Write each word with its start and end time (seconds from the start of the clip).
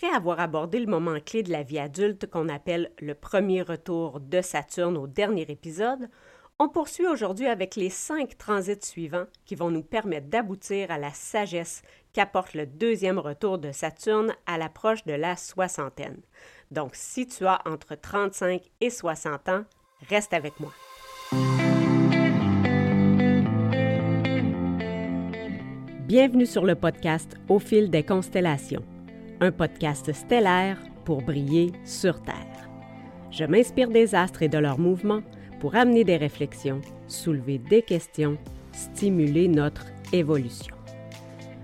Après 0.00 0.14
avoir 0.14 0.38
abordé 0.38 0.78
le 0.78 0.86
moment 0.86 1.18
clé 1.18 1.42
de 1.42 1.50
la 1.50 1.64
vie 1.64 1.80
adulte 1.80 2.30
qu'on 2.30 2.48
appelle 2.48 2.92
le 3.00 3.16
premier 3.16 3.62
retour 3.62 4.20
de 4.20 4.40
Saturne 4.40 4.96
au 4.96 5.08
dernier 5.08 5.44
épisode, 5.48 6.08
on 6.60 6.68
poursuit 6.68 7.08
aujourd'hui 7.08 7.46
avec 7.46 7.74
les 7.74 7.90
cinq 7.90 8.38
transits 8.38 8.86
suivants 8.86 9.24
qui 9.44 9.56
vont 9.56 9.72
nous 9.72 9.82
permettre 9.82 10.28
d'aboutir 10.28 10.92
à 10.92 10.98
la 10.98 11.10
sagesse 11.10 11.82
qu'apporte 12.12 12.54
le 12.54 12.64
deuxième 12.64 13.18
retour 13.18 13.58
de 13.58 13.72
Saturne 13.72 14.36
à 14.46 14.56
l'approche 14.56 15.04
de 15.04 15.14
la 15.14 15.34
soixantaine. 15.34 16.20
Donc, 16.70 16.94
si 16.94 17.26
tu 17.26 17.44
as 17.44 17.60
entre 17.66 17.96
35 17.96 18.62
et 18.80 18.90
60 18.90 19.48
ans, 19.48 19.64
reste 20.08 20.32
avec 20.32 20.60
moi. 20.60 20.72
Bienvenue 26.06 26.46
sur 26.46 26.64
le 26.64 26.76
podcast 26.76 27.36
Au 27.48 27.58
fil 27.58 27.90
des 27.90 28.04
constellations, 28.04 28.84
un 29.40 29.52
podcast 29.52 30.12
stellaire 30.12 30.78
pour 31.04 31.22
briller 31.22 31.72
sur 31.84 32.20
Terre. 32.22 32.68
Je 33.30 33.44
m'inspire 33.44 33.90
des 33.90 34.14
astres 34.14 34.42
et 34.42 34.48
de 34.48 34.58
leurs 34.58 34.78
mouvements 34.78 35.22
pour 35.60 35.76
amener 35.76 36.04
des 36.04 36.16
réflexions, 36.16 36.80
soulever 37.06 37.58
des 37.58 37.82
questions, 37.82 38.36
stimuler 38.72 39.48
notre 39.48 39.86
évolution. 40.12 40.74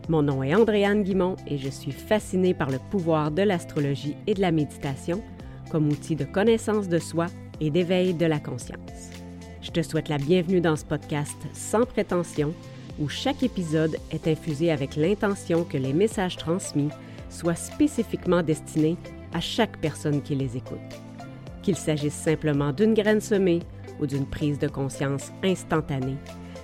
Mon 0.08 0.22
nom 0.22 0.42
est 0.42 0.54
Andréane 0.54 1.02
Guimont 1.02 1.36
et 1.46 1.58
je 1.58 1.68
suis 1.68 1.92
fascinée 1.92 2.54
par 2.54 2.70
le 2.70 2.78
pouvoir 2.90 3.30
de 3.30 3.42
l'astrologie 3.42 4.16
et 4.27 4.34
de 4.34 4.41
la 4.41 4.52
méditation 4.52 5.22
comme 5.70 5.88
outil 5.88 6.14
de 6.14 6.24
connaissance 6.24 6.88
de 6.88 6.98
soi 6.98 7.27
et 7.60 7.70
d'éveil 7.70 8.14
de 8.14 8.27
la 8.27 8.38
conscience. 8.38 9.10
Je 9.62 9.70
te 9.70 9.82
souhaite 9.82 10.10
la 10.10 10.18
bienvenue 10.18 10.60
dans 10.60 10.77
ce 10.77 10.84
podcast 10.84 11.38
sans 11.54 11.86
prétention 11.86 12.52
où 13.00 13.08
chaque 13.08 13.42
épisode 13.42 13.96
est 14.10 14.28
infusé 14.28 14.70
avec 14.70 14.94
l'intention 14.94 15.64
que 15.64 15.78
les 15.78 15.92
messages 15.92 16.36
transmis 16.36 16.91
soient 17.34 17.56
spécifiquement 17.56 18.42
destinés 18.42 18.96
à 19.32 19.40
chaque 19.40 19.78
personne 19.80 20.22
qui 20.22 20.34
les 20.34 20.56
écoute. 20.56 20.78
Qu'il 21.62 21.76
s'agisse 21.76 22.14
simplement 22.14 22.72
d'une 22.72 22.94
graine 22.94 23.20
semée 23.20 23.60
ou 24.00 24.06
d'une 24.06 24.26
prise 24.26 24.58
de 24.58 24.68
conscience 24.68 25.32
instantanée, 25.42 26.16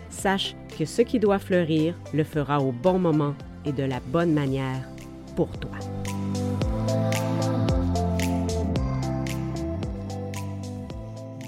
sache 0.08 0.54
que 0.78 0.84
ce 0.84 1.02
qui 1.02 1.18
doit 1.18 1.38
fleurir 1.38 1.94
le 2.14 2.24
fera 2.24 2.60
au 2.60 2.72
bon 2.72 2.98
moment 2.98 3.34
et 3.64 3.72
de 3.72 3.82
la 3.82 4.00
bonne 4.00 4.32
manière 4.32 4.88
pour 5.36 5.50
toi. 5.58 5.70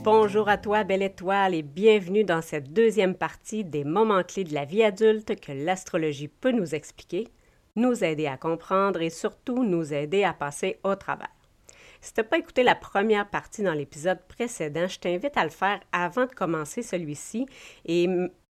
Bonjour 0.04 0.48
à 0.48 0.58
toi, 0.58 0.82
belle 0.82 1.02
étoile, 1.02 1.54
et 1.54 1.62
bienvenue 1.62 2.24
dans 2.24 2.42
cette 2.42 2.72
deuxième 2.72 3.14
partie 3.14 3.64
des 3.64 3.84
moments 3.84 4.24
clés 4.24 4.42
de 4.42 4.52
la 4.52 4.64
vie 4.64 4.82
adulte 4.82 5.38
que 5.40 5.52
l'astrologie 5.52 6.26
peut 6.26 6.50
nous 6.50 6.74
expliquer, 6.74 7.28
nous 7.76 8.04
aider 8.04 8.26
à 8.26 8.36
comprendre 8.36 9.00
et 9.00 9.10
surtout 9.10 9.64
nous 9.64 9.92
aider 9.94 10.24
à 10.24 10.32
passer 10.32 10.78
au 10.84 10.94
travers. 10.94 11.30
Si 12.00 12.12
tu 12.12 12.20
n'as 12.20 12.26
pas 12.26 12.38
écouté 12.38 12.62
la 12.62 12.74
première 12.74 13.30
partie 13.30 13.62
dans 13.62 13.74
l'épisode 13.74 14.20
précédent, 14.26 14.88
je 14.88 14.98
t'invite 14.98 15.36
à 15.36 15.44
le 15.44 15.50
faire 15.50 15.80
avant 15.92 16.26
de 16.26 16.34
commencer 16.34 16.82
celui-ci 16.82 17.46
et 17.84 18.08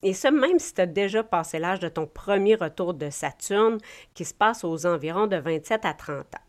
et 0.06 0.14
ce, 0.14 0.28
même 0.28 0.60
si 0.60 0.72
tu 0.72 0.82
as 0.82 0.86
déjà 0.86 1.24
passé 1.24 1.58
l'âge 1.58 1.80
de 1.80 1.88
ton 1.88 2.06
premier 2.06 2.54
retour 2.54 2.94
de 2.94 3.10
Saturne, 3.10 3.80
qui 4.14 4.24
se 4.24 4.36
passe 4.36 4.64
aux 4.64 4.86
environs 4.86 5.26
de 5.26 5.38
27 5.38 5.84
à 5.84 5.96
30 5.96 6.36
ans. 6.36 6.46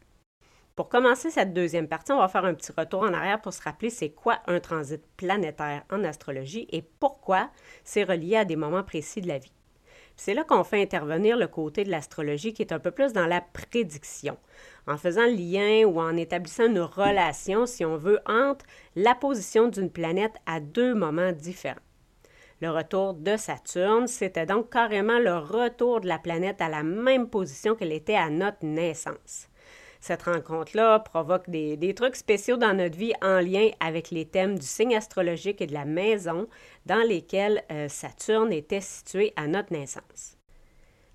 Pour 0.74 0.90
commencer 0.90 1.30
cette 1.30 1.54
deuxième 1.54 1.88
partie, 1.88 2.12
on 2.12 2.18
va 2.18 2.28
faire 2.28 2.44
un 2.44 2.52
petit 2.52 2.72
retour 2.76 3.00
en 3.00 3.14
arrière 3.14 3.40
pour 3.40 3.54
se 3.54 3.62
rappeler 3.62 3.88
c'est 3.88 4.10
quoi 4.10 4.40
un 4.46 4.60
transit 4.60 5.00
planétaire 5.16 5.84
en 5.90 6.04
astrologie 6.04 6.66
et 6.70 6.82
pourquoi 6.82 7.48
c'est 7.82 8.04
relié 8.04 8.36
à 8.36 8.44
des 8.44 8.56
moments 8.56 8.84
précis 8.84 9.22
de 9.22 9.28
la 9.28 9.38
vie. 9.38 9.55
C'est 10.16 10.32
là 10.32 10.44
qu'on 10.44 10.64
fait 10.64 10.80
intervenir 10.80 11.36
le 11.36 11.46
côté 11.46 11.84
de 11.84 11.90
l'astrologie 11.90 12.54
qui 12.54 12.62
est 12.62 12.72
un 12.72 12.78
peu 12.78 12.90
plus 12.90 13.12
dans 13.12 13.26
la 13.26 13.42
prédiction, 13.42 14.38
en 14.86 14.96
faisant 14.96 15.26
lien 15.26 15.84
ou 15.84 16.00
en 16.00 16.16
établissant 16.16 16.66
une 16.66 16.80
relation, 16.80 17.66
si 17.66 17.84
on 17.84 17.98
veut, 17.98 18.20
entre 18.26 18.64
la 18.96 19.14
position 19.14 19.68
d'une 19.68 19.90
planète 19.90 20.34
à 20.46 20.60
deux 20.60 20.94
moments 20.94 21.32
différents. 21.32 21.76
Le 22.62 22.70
retour 22.70 23.12
de 23.12 23.36
Saturne, 23.36 24.06
c'était 24.06 24.46
donc 24.46 24.72
carrément 24.72 25.18
le 25.18 25.36
retour 25.36 26.00
de 26.00 26.08
la 26.08 26.18
planète 26.18 26.62
à 26.62 26.70
la 26.70 26.82
même 26.82 27.28
position 27.28 27.74
qu'elle 27.74 27.92
était 27.92 28.16
à 28.16 28.30
notre 28.30 28.64
naissance. 28.64 29.48
Cette 30.06 30.22
rencontre-là 30.22 31.00
provoque 31.00 31.50
des, 31.50 31.92
trucs 31.96 32.14
spéciaux 32.14 32.56
dans 32.56 32.72
notre 32.74 32.96
vie 32.96 33.12
en 33.22 33.40
lien 33.40 33.70
avec 33.80 34.12
les 34.12 34.24
thèmes 34.24 34.56
du 34.56 34.64
signe 34.64 34.94
astrologique 34.94 35.60
et 35.60 35.66
de 35.66 35.74
la 35.74 35.84
maison 35.84 36.46
dans 36.86 37.04
lesquels 37.04 37.64
euh, 37.72 37.88
Saturne 37.88 38.52
était 38.52 38.80
situé 38.80 39.32
à 39.34 39.48
notre 39.48 39.72
naissance. 39.72 40.38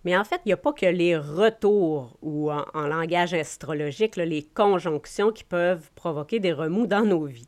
Mais 0.04 0.18
en 0.18 0.26
fait, 0.26 0.42
il 0.44 0.50
n'y 0.50 0.54
a 0.54 0.58
pas 0.58 0.74
que 0.74 0.88
les 0.88 1.16
retours 1.16 2.18
ou 2.22 2.52
en, 2.52 2.66
langage 2.74 3.34
astrologique, 3.34 4.18
les 4.18 4.44
conjonctions 4.44 5.32
qui 5.32 5.46
peuvent 5.46 5.90
provoquer 5.96 6.42
des 6.42 6.52
remous 6.52 6.86
dans 6.86 7.06
nos 7.06 7.24
vies 7.24 7.48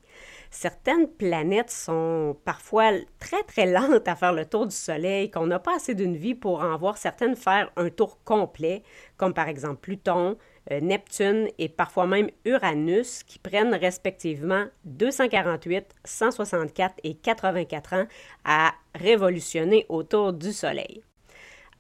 certaines 0.54 1.08
planètes 1.08 1.72
sont 1.72 2.38
parfois 2.46 2.92
très, 3.20 3.44
très 3.44 3.66
lentes 3.66 4.08
à 4.08 4.16
faire 4.16 4.34
le 4.34 4.46
tour 4.46 4.68
du 4.68 4.76
Soleil, 4.76 5.30
qu'on 5.32 5.48
n'a 5.48 5.60
pas 5.60 5.76
assez 5.76 5.96
d'une 5.96 6.16
vie 6.16 6.36
pour 6.36 6.62
en 6.62 6.78
voir 6.78 6.98
certaines 6.98 7.36
faire 7.36 7.72
un 7.76 7.90
tour 7.90 8.24
complet, 8.24 8.84
comme 9.18 9.34
par 9.34 9.48
exemple 9.48 9.82
Pluton, 9.82 10.38
Neptune 10.72 11.50
et 11.58 11.70
parfois 11.70 12.08
même 12.08 12.30
Uranus, 12.46 13.24
qui 13.24 13.40
prennent 13.40 13.74
respectivement 13.74 14.66
248, 14.86 15.86
164 16.04 16.96
et 17.04 17.16
84 17.16 17.94
ans 17.94 18.06
à 18.46 18.74
révolutionner 18.96 19.86
autour 19.90 20.34
du 20.34 20.54
Soleil. 20.54 21.04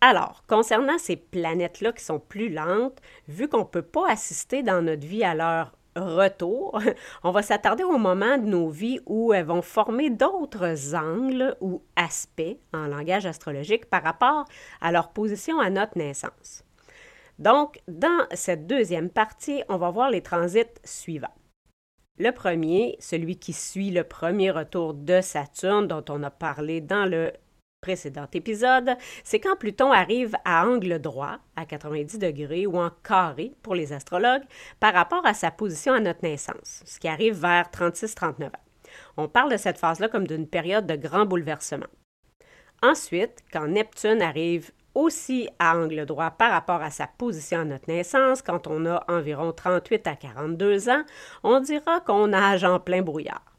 Alors, 0.01 0.43
concernant 0.47 0.97
ces 0.97 1.15
planètes-là 1.15 1.93
qui 1.93 2.03
sont 2.03 2.19
plus 2.19 2.49
lentes, 2.49 2.99
vu 3.29 3.47
qu'on 3.47 3.59
ne 3.59 3.63
peut 3.63 3.81
pas 3.81 4.09
assister 4.09 4.61
dans 4.61 4.81
notre 4.81 5.07
vie 5.07 5.23
à 5.23 5.33
leur 5.33 5.77
retour, 5.95 6.81
on 7.23 7.31
va 7.31 7.41
s'attarder 7.41 7.83
au 7.83 7.97
moment 7.97 8.37
de 8.37 8.45
nos 8.45 8.69
vies 8.69 8.99
où 9.05 9.31
elles 9.31 9.45
vont 9.45 9.61
former 9.61 10.09
d'autres 10.09 10.93
angles 10.93 11.55
ou 11.61 11.81
aspects 11.95 12.57
en 12.73 12.87
langage 12.87 13.25
astrologique 13.25 13.85
par 13.85 14.03
rapport 14.03 14.43
à 14.81 14.91
leur 14.91 15.09
position 15.09 15.59
à 15.59 15.69
notre 15.69 15.97
naissance. 15.97 16.65
Donc, 17.39 17.79
dans 17.87 18.27
cette 18.33 18.67
deuxième 18.67 19.09
partie, 19.09 19.63
on 19.69 19.77
va 19.77 19.89
voir 19.89 20.09
les 20.09 20.21
transits 20.21 20.79
suivants. 20.83 21.33
Le 22.19 22.31
premier, 22.31 22.95
celui 22.99 23.37
qui 23.37 23.53
suit 23.53 23.89
le 23.89 24.03
premier 24.03 24.51
retour 24.51 24.93
de 24.93 25.19
Saturne 25.21 25.87
dont 25.87 26.05
on 26.09 26.21
a 26.21 26.29
parlé 26.29 26.79
dans 26.79 27.05
le 27.05 27.33
précédent 27.81 28.27
épisode, 28.33 28.95
c'est 29.23 29.39
quand 29.39 29.57
Pluton 29.57 29.91
arrive 29.91 30.35
à 30.45 30.65
angle 30.65 30.99
droit, 30.99 31.39
à 31.55 31.65
90 31.65 32.19
degrés, 32.19 32.65
ou 32.65 32.77
en 32.79 32.91
carré 33.03 33.51
pour 33.61 33.75
les 33.75 33.93
astrologues, 33.93 34.43
par 34.79 34.93
rapport 34.93 35.25
à 35.25 35.33
sa 35.33 35.51
position 35.51 35.93
à 35.93 35.99
notre 35.99 36.23
naissance, 36.23 36.83
ce 36.85 36.99
qui 36.99 37.07
arrive 37.07 37.41
vers 37.41 37.69
36-39 37.69 38.45
ans. 38.45 38.51
On 39.17 39.27
parle 39.27 39.51
de 39.51 39.57
cette 39.57 39.79
phase-là 39.79 40.07
comme 40.07 40.27
d'une 40.27 40.47
période 40.47 40.85
de 40.85 40.95
grand 40.95 41.25
bouleversement. 41.25 41.87
Ensuite, 42.81 43.43
quand 43.51 43.67
Neptune 43.67 44.21
arrive 44.21 44.71
aussi 44.95 45.49
à 45.59 45.77
angle 45.77 46.05
droit 46.05 46.31
par 46.31 46.51
rapport 46.51 46.81
à 46.81 46.91
sa 46.91 47.07
position 47.07 47.59
à 47.59 47.65
notre 47.65 47.89
naissance, 47.89 48.41
quand 48.41 48.67
on 48.67 48.85
a 48.85 49.03
environ 49.07 49.51
38 49.51 50.07
à 50.07 50.15
42 50.15 50.89
ans, 50.89 51.03
on 51.43 51.59
dira 51.59 51.99
qu'on 52.01 52.27
nage 52.27 52.63
en 52.63 52.79
plein 52.79 53.01
brouillard. 53.01 53.53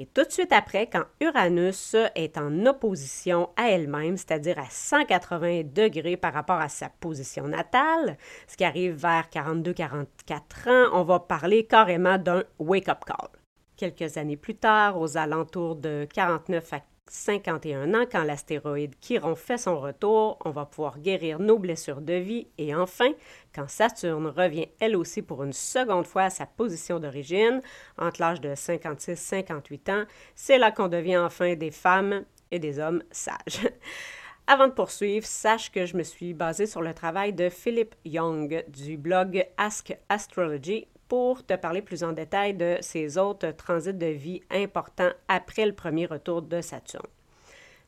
Et 0.00 0.06
tout 0.06 0.24
de 0.24 0.30
suite 0.30 0.52
après, 0.52 0.86
quand 0.86 1.04
Uranus 1.20 1.94
est 2.14 2.38
en 2.38 2.64
opposition 2.64 3.50
à 3.54 3.68
elle-même, 3.68 4.16
c'est-à-dire 4.16 4.58
à 4.58 4.64
180 4.70 5.64
degrés 5.74 6.16
par 6.16 6.32
rapport 6.32 6.58
à 6.58 6.70
sa 6.70 6.88
position 6.88 7.46
natale, 7.46 8.16
ce 8.48 8.56
qui 8.56 8.64
arrive 8.64 8.94
vers 8.94 9.28
42-44 9.30 10.70
ans, 10.70 10.88
on 10.94 11.02
va 11.02 11.20
parler 11.20 11.66
carrément 11.66 12.16
d'un 12.16 12.44
wake-up 12.58 13.04
call. 13.04 13.28
Quelques 13.76 14.16
années 14.16 14.38
plus 14.38 14.54
tard, 14.54 14.98
aux 14.98 15.18
alentours 15.18 15.76
de 15.76 16.06
49 16.14 16.72
à 16.72 16.80
51 17.10 17.92
ans, 17.94 18.04
quand 18.10 18.22
l'astéroïde 18.22 18.94
Chiron 19.00 19.34
fait 19.34 19.58
son 19.58 19.80
retour, 19.80 20.38
on 20.44 20.50
va 20.50 20.64
pouvoir 20.64 21.00
guérir 21.00 21.40
nos 21.40 21.58
blessures 21.58 22.00
de 22.00 22.14
vie. 22.14 22.46
Et 22.56 22.74
enfin, 22.74 23.10
quand 23.52 23.68
Saturne 23.68 24.28
revient 24.28 24.68
elle 24.78 24.96
aussi 24.96 25.20
pour 25.20 25.42
une 25.42 25.52
seconde 25.52 26.06
fois 26.06 26.22
à 26.22 26.30
sa 26.30 26.46
position 26.46 27.00
d'origine, 27.00 27.60
entre 27.98 28.20
l'âge 28.20 28.40
de 28.40 28.50
56-58 28.50 29.90
ans, 29.90 30.04
c'est 30.36 30.58
là 30.58 30.70
qu'on 30.70 30.88
devient 30.88 31.18
enfin 31.18 31.56
des 31.56 31.72
femmes 31.72 32.24
et 32.52 32.60
des 32.60 32.78
hommes 32.78 33.02
sages. 33.10 33.68
Avant 34.46 34.68
de 34.68 34.72
poursuivre, 34.72 35.26
sache 35.26 35.70
que 35.70 35.86
je 35.86 35.96
me 35.96 36.02
suis 36.04 36.32
basée 36.32 36.66
sur 36.66 36.80
le 36.80 36.94
travail 36.94 37.32
de 37.32 37.48
Philip 37.48 37.94
Young 38.04 38.64
du 38.68 38.96
blog 38.96 39.46
Ask 39.56 39.96
Astrology 40.08 40.86
pour 41.10 41.44
te 41.44 41.54
parler 41.54 41.82
plus 41.82 42.04
en 42.04 42.12
détail 42.12 42.54
de 42.54 42.76
ces 42.82 43.18
autres 43.18 43.50
transits 43.50 43.92
de 43.92 44.06
vie 44.06 44.42
importants 44.48 45.10
après 45.26 45.66
le 45.66 45.72
premier 45.72 46.06
retour 46.06 46.40
de 46.40 46.60
Saturne. 46.60 47.08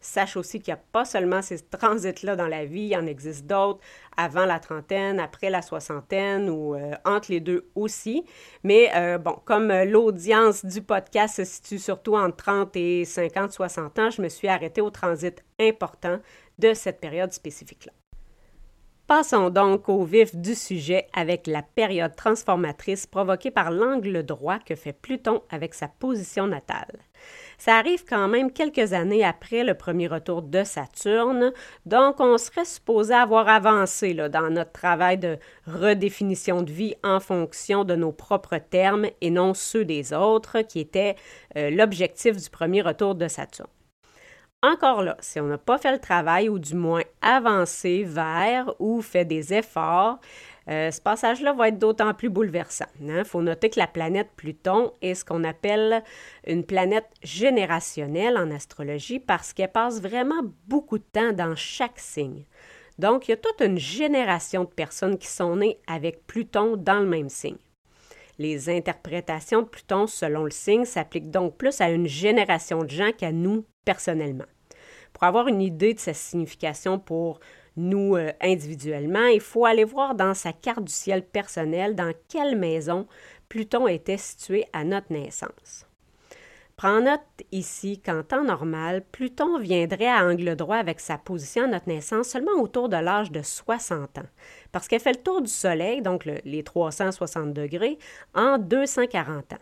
Sache 0.01 0.37
aussi 0.37 0.59
qu'il 0.59 0.75
n'y 0.75 0.81
a 0.81 0.83
pas 0.91 1.05
seulement 1.05 1.41
ces 1.41 1.61
transits-là 1.61 2.35
dans 2.35 2.49
la 2.49 2.65
vie, 2.65 2.89
il 2.91 2.97
en 2.97 3.07
existe 3.07 3.47
d'autres 3.47 3.79
avant 4.17 4.45
la 4.45 4.59
trentaine, 4.59 5.21
après 5.21 5.51
la 5.51 5.63
soixantaine 5.63 6.51
ou 6.51 6.75
euh, 6.75 6.97
entre 7.05 7.31
les 7.31 7.39
deux 7.39 7.71
aussi. 7.77 8.25
Mais 8.65 8.91
euh, 8.97 9.19
bon, 9.19 9.39
comme 9.45 9.73
l'audience 9.73 10.65
du 10.65 10.83
podcast 10.83 11.37
se 11.37 11.45
situe 11.45 11.79
surtout 11.79 12.17
entre 12.17 12.37
30 12.39 12.77
et 12.77 13.05
50, 13.05 13.53
60 13.53 13.99
ans, 14.01 14.11
je 14.11 14.21
me 14.21 14.29
suis 14.29 14.49
arrêtée 14.49 14.81
au 14.81 14.91
transit 14.91 15.45
important 15.61 16.19
de 16.59 16.75
cette 16.75 17.01
période 17.01 17.33
spécifique-là. 17.33 17.93
Passons 19.15 19.51
donc 19.51 19.91
au 19.91 20.05
vif 20.05 20.35
du 20.35 20.55
sujet 20.55 21.07
avec 21.13 21.47
la 21.47 21.61
période 21.61 22.17
transformatrice 22.17 23.07
provoquée 23.07 23.51
par 23.51 23.71
l'angle 23.71 24.23
droit 24.23 24.59
que 24.59 24.75
fait 24.75 24.95
Pluton 24.95 25.43
avec 25.51 25.75
sa 25.75 25.87
position 25.87 26.47
natale. 26.47 26.99
Ça 27.59 27.77
arrive 27.77 28.07
quand 28.09 28.27
même 28.27 28.51
quelques 28.51 28.95
années 28.95 29.23
après 29.23 29.65
le 29.65 29.75
premier 29.75 30.07
retour 30.07 30.41
de 30.41 30.65
Saturne, 30.65 31.53
donc 31.85 32.21
on 32.21 32.39
serait 32.39 32.65
supposé 32.65 33.13
avoir 33.13 33.51
avancé 33.51 34.15
dans 34.15 34.49
notre 34.49 34.73
travail 34.73 35.19
de 35.19 35.37
redéfinition 35.67 36.63
de 36.63 36.73
vie 36.73 36.95
en 37.05 37.21
fonction 37.21 37.85
de 37.85 37.95
nos 37.95 38.13
propres 38.13 38.57
termes 38.57 39.09
et 39.21 39.29
non 39.29 39.53
ceux 39.53 39.85
des 39.85 40.15
autres, 40.15 40.63
qui 40.63 40.81
était 40.81 41.17
euh, 41.59 41.69
l'objectif 41.69 42.39
du 42.39 42.49
premier 42.49 42.81
retour 42.81 43.15
de 43.15 43.29
Saturne. 43.29 43.69
Encore 44.65 45.03
là, 45.03 45.17
si 45.19 45.41
on 45.41 45.47
n'a 45.47 45.59
pas 45.59 45.77
fait 45.77 45.91
le 45.91 45.99
travail 45.99 46.49
ou 46.49 46.61
du 46.61 46.77
moins 46.77 47.03
avancé 47.21 48.05
vers 48.05 48.73
ou 48.79 49.03
fait 49.03 49.25
des 49.25 49.53
efforts, 49.53 50.21
euh, 50.69 50.93
ce 50.93 51.01
passage-là 51.01 51.53
va 51.53 51.67
être 51.67 51.81
d'autant 51.81 52.15
plus 52.15 52.29
bouleversant. 52.29 52.87
Il 53.01 53.11
hein. 53.11 53.25
faut 53.25 53.43
noter 53.43 53.71
que 53.71 53.81
la 53.81 53.89
planète 53.89 54.29
Pluton 54.37 54.93
est 55.03 55.15
ce 55.15 55.25
qu'on 55.25 55.43
appelle 55.43 56.05
une 56.47 56.65
planète 56.65 57.09
générationnelle 57.25 58.39
en 58.39 58.53
astrologie 58.53 59.19
parce 59.19 59.53
qu'elle 59.53 59.73
passe 59.73 60.01
vraiment 60.01 60.43
beaucoup 60.69 60.99
de 60.99 61.05
temps 61.13 61.33
dans 61.33 61.57
chaque 61.57 61.99
signe. 61.99 62.45
Donc, 63.01 63.27
il 63.27 63.33
y 63.33 63.35
a 63.35 63.39
toute 63.39 63.61
une 63.67 63.79
génération 63.79 64.63
de 64.63 64.69
personnes 64.69 65.19
qui 65.19 65.27
sont 65.27 65.57
nées 65.57 65.81
avec 65.89 66.25
Pluton 66.29 66.77
dans 66.77 67.01
le 67.01 67.07
même 67.07 67.31
signe. 67.31 67.59
Les 68.39 68.69
interprétations 68.69 69.63
de 69.63 69.67
Pluton 69.67 70.07
selon 70.07 70.45
le 70.45 70.51
signe 70.51 70.85
s'appliquent 70.85 71.31
donc 71.31 71.57
plus 71.57 71.81
à 71.81 71.91
une 71.91 72.07
génération 72.07 72.83
de 72.83 72.91
gens 72.91 73.13
qu'à 73.13 73.33
nous 73.33 73.65
personnellement. 73.85 74.47
Pour 75.13 75.25
avoir 75.25 75.49
une 75.49 75.61
idée 75.61 75.95
de 75.95 76.01
sa 76.01 76.15
signification 76.15 76.99
pour 76.99 77.41
nous 77.77 78.17
euh, 78.17 78.33
individuellement, 78.41 79.27
il 79.27 79.41
faut 79.41 79.65
aller 79.65 79.85
voir 79.85 80.15
dans 80.15 80.35
sa 80.35 80.53
carte 80.53 80.85
du 80.85 80.93
ciel 80.93 81.25
personnel 81.25 81.95
dans 81.95 82.13
quelle 82.29 82.57
maison 82.57 83.07
Pluton 83.49 83.87
était 83.89 84.17
situé 84.17 84.65
à 84.73 84.85
notre 84.85 85.13
naissance. 85.13 85.87
Prends 86.83 87.01
note 87.01 87.23
ici 87.53 88.01
qu'en 88.01 88.25
temps 88.25 88.43
normal, 88.43 89.05
Pluton 89.13 89.61
viendrait 89.61 90.09
à 90.09 90.27
angle 90.27 90.57
droit 90.57 90.79
avec 90.79 90.99
sa 90.99 91.17
position 91.17 91.63
à 91.63 91.67
notre 91.69 91.87
naissance 91.87 92.31
seulement 92.31 92.61
autour 92.61 92.89
de 92.89 92.97
l'âge 92.97 93.31
de 93.31 93.41
60 93.41 94.19
ans, 94.19 94.29
parce 94.73 94.89
qu'elle 94.89 94.99
fait 94.99 95.13
le 95.13 95.23
tour 95.23 95.43
du 95.43 95.49
Soleil, 95.49 96.03
donc 96.03 96.25
les 96.25 96.65
360 96.65 97.53
degrés, 97.53 97.99
en 98.35 98.59
240 98.59 99.53
ans. 99.53 99.59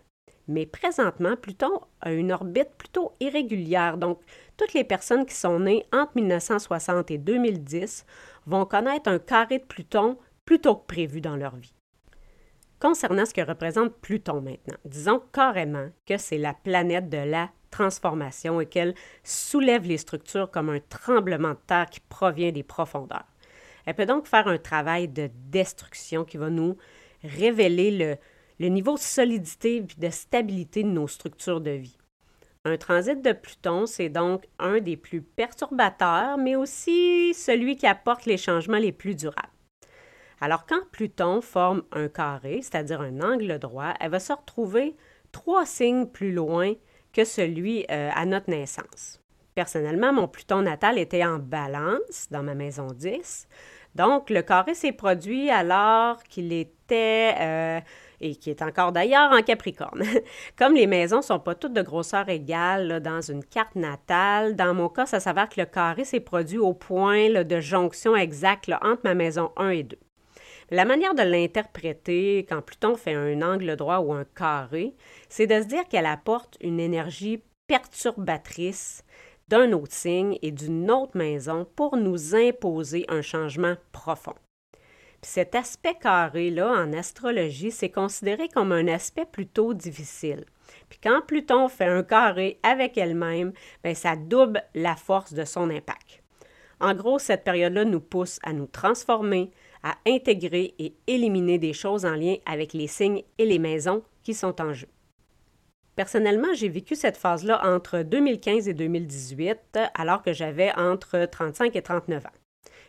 Mais 0.49 0.64
présentement, 0.64 1.37
Pluton 1.37 1.82
a 2.00 2.11
une 2.11 2.32
orbite 2.32 2.70
plutôt 2.78 3.12
irrégulière, 3.20 3.99
donc 3.99 4.19
toutes 4.56 4.72
les 4.72 4.84
personnes 4.84 5.26
qui 5.26 5.34
sont 5.34 5.61
nées 5.61 5.84
entre 5.93 6.12
1960 6.14 7.11
et 7.11 7.19
2010 7.19 8.06
vont 8.46 8.64
connaître 8.64 9.11
un 9.11 9.19
carré 9.19 9.58
de 9.58 9.64
Pluton 9.64 10.17
plus 10.46 10.58
tôt 10.58 10.76
que 10.76 10.87
prévu 10.87 11.20
dans 11.20 11.37
leur 11.37 11.56
vie. 11.56 11.75
Concernant 12.81 13.27
ce 13.27 13.35
que 13.35 13.43
représente 13.43 13.94
Pluton 13.97 14.41
maintenant, 14.41 14.79
disons 14.87 15.23
carrément 15.35 15.91
que 16.06 16.17
c'est 16.17 16.38
la 16.38 16.55
planète 16.55 17.11
de 17.11 17.19
la 17.19 17.50
transformation 17.71 18.59
et 18.59 18.67
qu'elle 18.67 18.94
soulève 19.23 19.85
les 19.87 19.99
structures 19.99 20.50
comme 20.50 20.71
un 20.71 20.81
tremblement 20.88 21.50
de 21.50 21.59
terre 21.67 21.91
qui 21.91 22.00
provient 22.00 22.53
des 22.53 22.62
profondeurs. 22.62 23.27
Elle 23.85 23.94
peut 23.94 24.06
donc 24.06 24.27
faire 24.27 24.49
un 24.49 24.56
travail 24.56 25.09
de 25.09 25.29
destruction 25.50 26.25
qui 26.25 26.38
va 26.38 26.49
nous 26.49 26.79
révéler 27.23 28.19
le, 28.59 28.69
niveau 28.69 28.94
de 28.94 29.00
solidité 29.00 29.77
et 29.77 29.81
de 29.82 30.11
stabilité 30.11 30.82
de 30.82 30.88
nos 30.88 31.06
structures 31.06 31.61
de 31.61 31.73
vie. 31.73 31.99
Un 32.65 32.79
transit 32.79 33.21
de 33.21 33.32
Pluton, 33.32 33.85
c'est 33.85 34.09
donc 34.09 34.47
un 34.59 34.81
des 34.81 34.97
plus 34.97 35.21
perturbateurs, 35.21 36.38
mais 36.38 36.56
aussi 36.56 37.35
celui 37.35 37.77
qui 37.77 37.87
apporte 37.87 38.25
les 38.25 38.38
changements 38.38 38.79
les 38.79 38.93
plus 38.93 39.15
durables. 39.15 39.60
Alors, 40.41 40.65
quand 40.67 40.81
Pluton 40.91 41.43
forme 41.43 41.83
un 41.93 42.09
carré, 42.09 42.61
c'est-à-dire 42.63 43.03
un 43.03 43.21
angle 43.21 43.59
droit, 43.59 43.93
elle 44.01 44.11
va 44.11 44.21
se 44.21 44.33
retrouver 44.33 44.97
trois 45.33 45.67
signes 45.67 46.07
plus 46.07 46.33
loin 46.33 46.73
que 47.13 47.25
celui 47.25 47.85
euh, 47.91 48.11
à 48.15 48.25
notre 48.25 48.49
naissance. 48.49 49.21
Personnellement, 49.55 50.13
mon 50.13 50.29
Pluton 50.29 50.63
natal 50.63 50.99
était 50.99 51.25
en 51.25 51.39
balance 51.39 52.29
dans 52.31 52.43
ma 52.43 52.55
maison 52.55 52.87
10. 52.87 53.49
Donc, 53.95 54.31
le 54.31 54.41
carré 54.41 54.75
s'est 54.75 54.93
produit 54.93 55.51
alors 55.51 56.23
qu'il 56.23 56.53
était, 56.53 57.35
euh, 57.39 57.81
et 58.21 58.37
qui 58.37 58.49
est 58.49 58.63
encore 58.63 58.93
d'ailleurs 58.93 59.33
en 59.33 59.43
Capricorne. 59.43 60.05
Comme 60.57 60.75
les 60.75 60.87
maisons 60.87 61.19
ne 61.19 61.23
sont 61.23 61.41
pas 61.41 61.57
toutes 61.57 61.73
de 61.75 61.83
grosseur 61.83 62.29
égale 62.31 63.01
dans 63.01 63.21
une 63.21 63.45
carte 63.45 63.75
natale, 63.75 64.57
dans 64.57 64.73
mon 64.73 64.89
cas, 64.89 65.05
ça 65.05 65.21
s'avère 65.21 65.49
que 65.49 65.61
le 65.61 65.67
carré 65.67 66.05
s'est 66.05 66.21
produit 66.21 66.59
au 66.59 66.73
point 66.73 67.43
de 67.43 67.61
jonction 67.61 68.17
exact 68.17 68.71
entre 68.81 69.03
ma 69.05 69.15
maison 69.15 69.51
1 69.57 69.71
et 69.71 69.83
2. 69.83 69.99
La 70.72 70.84
manière 70.84 71.17
de 71.17 71.22
l'interpréter 71.22 72.46
quand 72.49 72.62
Pluton 72.62 72.94
fait 72.94 73.14
un 73.14 73.43
angle 73.43 73.75
droit 73.75 73.99
ou 73.99 74.12
un 74.12 74.25
carré, 74.25 74.94
c'est 75.28 75.49
de 75.49 75.61
se 75.61 75.67
dire 75.67 75.88
qu'elle 75.88 76.06
apporte 76.06 76.56
une 76.61 76.78
énergie 76.78 77.43
perturbatrice 77.67 79.02
d'un 79.49 79.72
autre 79.72 79.93
signe 79.93 80.38
et 80.43 80.52
d'une 80.52 80.88
autre 80.93 81.19
maison 81.19 81.67
pour 81.75 81.96
nous 81.96 82.37
imposer 82.37 83.05
un 83.08 83.20
changement 83.20 83.75
profond. 83.90 84.34
cet 85.22 85.55
aspect 85.56 85.96
carré-là 86.00 86.69
en 86.69 86.93
astrologie, 86.93 87.72
c'est 87.72 87.90
considéré 87.90 88.49
comme 88.49 88.70
un 88.72 88.87
aspect 88.87 89.26
plutôt 89.26 89.75
difficile. 89.75 90.44
Puis 90.88 91.00
quand 91.02 91.20
Pluton 91.26 91.69
fait 91.69 91.87
un 91.87 92.05
carré 92.05 92.61
avec 92.62 92.96
elle-même, 92.96 93.52
bien, 93.82 93.94
ça 93.94 94.14
double 94.14 94.62
la 94.75 94.94
force 94.94 95.34
de 95.34 95.44
son 95.44 95.69
impact. 95.69 96.22
En 96.81 96.94
gros, 96.94 97.19
cette 97.19 97.44
période-là 97.44 97.84
nous 97.84 98.00
pousse 98.00 98.38
à 98.43 98.55
nous 98.55 98.67
transformer, 98.67 99.50
à 99.82 99.97
intégrer 100.06 100.75
et 100.79 100.94
éliminer 101.06 101.59
des 101.59 101.73
choses 101.73 102.05
en 102.05 102.15
lien 102.15 102.37
avec 102.47 102.73
les 102.73 102.87
signes 102.87 103.23
et 103.38 103.47
les 103.47 103.59
maisons 103.59 104.03
qui 104.23 104.35
sont 104.35 104.61
en 104.61 104.73
jeu. 104.73 104.88
Personnellement, 105.97 106.55
j'ai 106.55 106.69
vécu 106.69 106.94
cette 106.94 107.17
phase-là 107.17 107.61
entre 107.62 108.03
2015 108.03 108.69
et 108.69 108.75
2018, 108.75 109.79
alors 109.94 110.23
que 110.23 110.32
j'avais 110.32 110.73
entre 110.79 111.27
35 111.27 111.77
et 111.77 111.82
39 111.82 112.27
ans. 112.27 112.31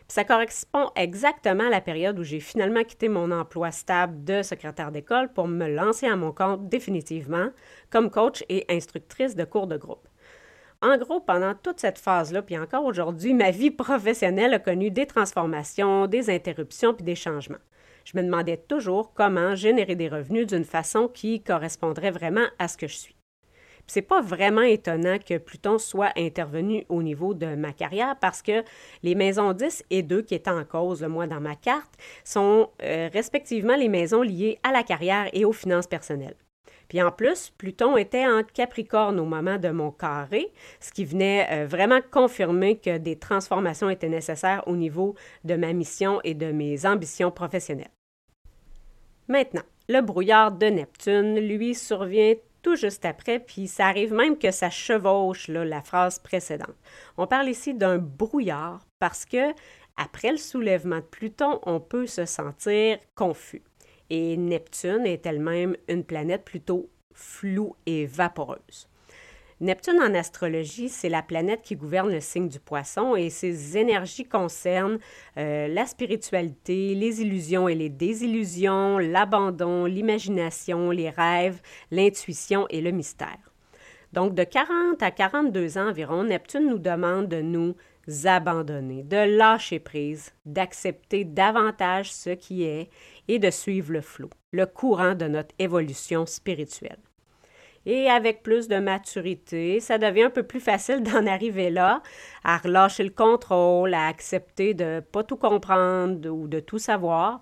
ça 0.08 0.24
correspond 0.24 0.90
exactement 0.96 1.66
à 1.66 1.70
la 1.70 1.80
période 1.80 2.18
où 2.18 2.22
j'ai 2.22 2.40
finalement 2.40 2.84
quitté 2.84 3.08
mon 3.08 3.30
emploi 3.30 3.70
stable 3.70 4.24
de 4.24 4.42
secrétaire 4.42 4.92
d'école 4.92 5.32
pour 5.32 5.48
me 5.48 5.68
lancer 5.68 6.06
à 6.06 6.16
mon 6.16 6.32
compte 6.32 6.68
définitivement 6.68 7.48
comme 7.90 8.10
coach 8.10 8.44
et 8.48 8.64
instructrice 8.68 9.36
de 9.36 9.44
cours 9.44 9.66
de 9.66 9.76
groupe. 9.76 10.08
En 10.82 10.98
gros, 10.98 11.20
pendant 11.20 11.54
toute 11.54 11.78
cette 11.78 11.98
phase-là, 11.98 12.42
puis 12.42 12.58
encore 12.58 12.84
aujourd'hui, 12.84 13.34
ma 13.34 13.52
vie 13.52 13.70
professionnelle 13.70 14.52
a 14.52 14.58
connu 14.58 14.90
des 14.90 15.06
transformations, 15.06 16.08
des 16.08 16.28
interruptions 16.28 16.92
puis 16.92 17.04
des 17.04 17.14
changements. 17.14 17.62
Je 18.04 18.18
me 18.18 18.24
demandais 18.24 18.56
toujours 18.56 19.14
comment 19.14 19.54
générer 19.54 19.94
des 19.94 20.08
revenus 20.08 20.48
d'une 20.48 20.64
façon 20.64 21.06
qui 21.06 21.40
correspondrait 21.40 22.10
vraiment 22.10 22.46
à 22.58 22.66
ce 22.66 22.76
que 22.76 22.88
je 22.88 22.96
suis. 22.96 23.16
C'est 23.86 24.02
pas 24.02 24.20
vraiment 24.20 24.62
étonnant 24.62 25.18
que 25.18 25.38
Pluton 25.38 25.78
soit 25.78 26.12
intervenu 26.16 26.84
au 26.88 27.02
niveau 27.02 27.32
de 27.32 27.54
ma 27.54 27.72
carrière 27.72 28.16
parce 28.20 28.42
que 28.42 28.64
les 29.04 29.14
maisons 29.14 29.52
10 29.52 29.84
et 29.90 30.02
2 30.02 30.22
qui 30.22 30.34
étaient 30.34 30.50
en 30.50 30.64
cause, 30.64 31.04
moi, 31.04 31.28
dans 31.28 31.40
ma 31.40 31.54
carte, 31.54 31.94
sont 32.24 32.70
euh, 32.82 33.08
respectivement 33.12 33.76
les 33.76 33.88
maisons 33.88 34.22
liées 34.22 34.58
à 34.64 34.72
la 34.72 34.82
carrière 34.82 35.28
et 35.32 35.44
aux 35.44 35.52
finances 35.52 35.86
personnelles. 35.86 36.41
Puis 36.92 37.00
en 37.00 37.10
plus, 37.10 37.48
Pluton 37.56 37.96
était 37.96 38.26
en 38.26 38.42
Capricorne 38.42 39.18
au 39.18 39.24
moment 39.24 39.56
de 39.56 39.70
mon 39.70 39.90
carré, 39.90 40.52
ce 40.78 40.92
qui 40.92 41.06
venait 41.06 41.48
euh, 41.50 41.66
vraiment 41.66 42.00
confirmer 42.10 42.76
que 42.76 42.98
des 42.98 43.18
transformations 43.18 43.88
étaient 43.88 44.10
nécessaires 44.10 44.62
au 44.66 44.76
niveau 44.76 45.14
de 45.42 45.54
ma 45.54 45.72
mission 45.72 46.20
et 46.22 46.34
de 46.34 46.52
mes 46.52 46.84
ambitions 46.84 47.30
professionnelles. 47.30 47.88
Maintenant, 49.26 49.62
le 49.88 50.02
brouillard 50.02 50.52
de 50.52 50.66
Neptune, 50.66 51.40
lui, 51.40 51.74
survient 51.74 52.34
tout 52.60 52.76
juste 52.76 53.06
après, 53.06 53.38
puis 53.38 53.68
ça 53.68 53.86
arrive 53.86 54.12
même 54.12 54.36
que 54.36 54.50
ça 54.50 54.68
chevauche 54.68 55.48
la 55.48 55.80
phrase 55.80 56.18
précédente. 56.18 56.76
On 57.16 57.26
parle 57.26 57.48
ici 57.48 57.72
d'un 57.72 57.96
brouillard 57.96 58.84
parce 58.98 59.24
que, 59.24 59.54
après 59.96 60.32
le 60.32 60.36
soulèvement 60.36 60.96
de 60.96 61.00
Pluton, 61.00 61.58
on 61.64 61.80
peut 61.80 62.06
se 62.06 62.26
sentir 62.26 62.98
confus 63.14 63.62
et 64.12 64.36
Neptune 64.36 65.06
est 65.06 65.24
elle-même 65.24 65.74
une 65.88 66.04
planète 66.04 66.44
plutôt 66.44 66.90
floue 67.14 67.74
et 67.86 68.04
vaporeuse. 68.04 68.86
Neptune 69.58 70.02
en 70.02 70.12
astrologie, 70.14 70.90
c'est 70.90 71.08
la 71.08 71.22
planète 71.22 71.62
qui 71.62 71.76
gouverne 71.76 72.10
le 72.10 72.20
signe 72.20 72.48
du 72.48 72.60
poisson 72.60 73.16
et 73.16 73.30
ses 73.30 73.78
énergies 73.78 74.26
concernent 74.26 74.98
euh, 75.38 75.66
la 75.68 75.86
spiritualité, 75.86 76.94
les 76.94 77.22
illusions 77.22 77.68
et 77.68 77.74
les 77.74 77.88
désillusions, 77.88 78.98
l'abandon, 78.98 79.86
l'imagination, 79.86 80.90
les 80.90 81.08
rêves, 81.08 81.62
l'intuition 81.90 82.66
et 82.68 82.82
le 82.82 82.90
mystère. 82.90 83.52
Donc 84.12 84.34
de 84.34 84.44
40 84.44 85.02
à 85.02 85.10
42 85.10 85.78
ans 85.78 85.88
environ, 85.88 86.24
Neptune 86.24 86.68
nous 86.68 86.78
demande 86.78 87.28
de 87.28 87.40
nous 87.40 87.74
abandonner, 88.24 89.02
de 89.02 89.38
lâcher 89.38 89.78
prise, 89.78 90.32
d'accepter 90.44 91.24
davantage 91.24 92.12
ce 92.12 92.30
qui 92.30 92.64
est 92.64 92.90
et 93.28 93.38
de 93.38 93.50
suivre 93.50 93.92
le 93.92 94.00
flot, 94.00 94.30
le 94.52 94.66
courant 94.66 95.14
de 95.14 95.26
notre 95.26 95.54
évolution 95.58 96.26
spirituelle. 96.26 96.98
Et 97.84 98.08
avec 98.08 98.42
plus 98.42 98.68
de 98.68 98.76
maturité, 98.76 99.80
ça 99.80 99.98
devient 99.98 100.24
un 100.24 100.30
peu 100.30 100.44
plus 100.44 100.60
facile 100.60 101.02
d'en 101.02 101.26
arriver 101.26 101.70
là, 101.70 102.02
à 102.44 102.58
relâcher 102.58 103.04
le 103.04 103.10
contrôle, 103.10 103.94
à 103.94 104.06
accepter 104.06 104.74
de 104.74 105.00
pas 105.00 105.24
tout 105.24 105.36
comprendre 105.36 106.28
ou 106.28 106.46
de 106.46 106.60
tout 106.60 106.78
savoir. 106.78 107.40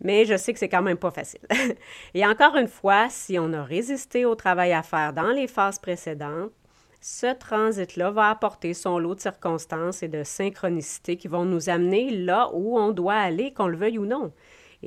Mais 0.00 0.24
je 0.26 0.36
sais 0.36 0.52
que 0.52 0.58
c'est 0.58 0.68
quand 0.68 0.82
même 0.82 0.98
pas 0.98 1.10
facile. 1.10 1.40
Et 2.14 2.26
encore 2.26 2.56
une 2.56 2.68
fois, 2.68 3.08
si 3.08 3.38
on 3.38 3.52
a 3.52 3.62
résisté 3.62 4.24
au 4.24 4.34
travail 4.34 4.72
à 4.72 4.82
faire 4.82 5.12
dans 5.12 5.30
les 5.30 5.46
phases 5.46 5.78
précédentes, 5.78 6.52
ce 7.00 7.34
transit-là 7.34 8.10
va 8.10 8.30
apporter 8.30 8.72
son 8.74 8.98
lot 8.98 9.14
de 9.14 9.20
circonstances 9.20 10.02
et 10.02 10.08
de 10.08 10.24
synchronicités 10.24 11.16
qui 11.16 11.28
vont 11.28 11.44
nous 11.44 11.68
amener 11.68 12.10
là 12.10 12.48
où 12.54 12.78
on 12.78 12.92
doit 12.92 13.14
aller, 13.14 13.52
qu'on 13.52 13.66
le 13.66 13.76
veuille 13.76 13.98
ou 13.98 14.06
non. 14.06 14.32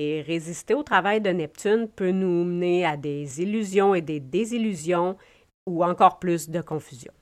Et 0.00 0.22
résister 0.22 0.74
au 0.74 0.84
travail 0.84 1.20
de 1.20 1.30
Neptune 1.30 1.88
peut 1.88 2.12
nous 2.12 2.44
mener 2.44 2.86
à 2.86 2.96
des 2.96 3.42
illusions 3.42 3.96
et 3.96 4.00
des 4.00 4.20
désillusions 4.20 5.16
ou 5.66 5.84
encore 5.84 6.20
plus 6.20 6.48
de 6.48 6.60
confusion. 6.60 7.12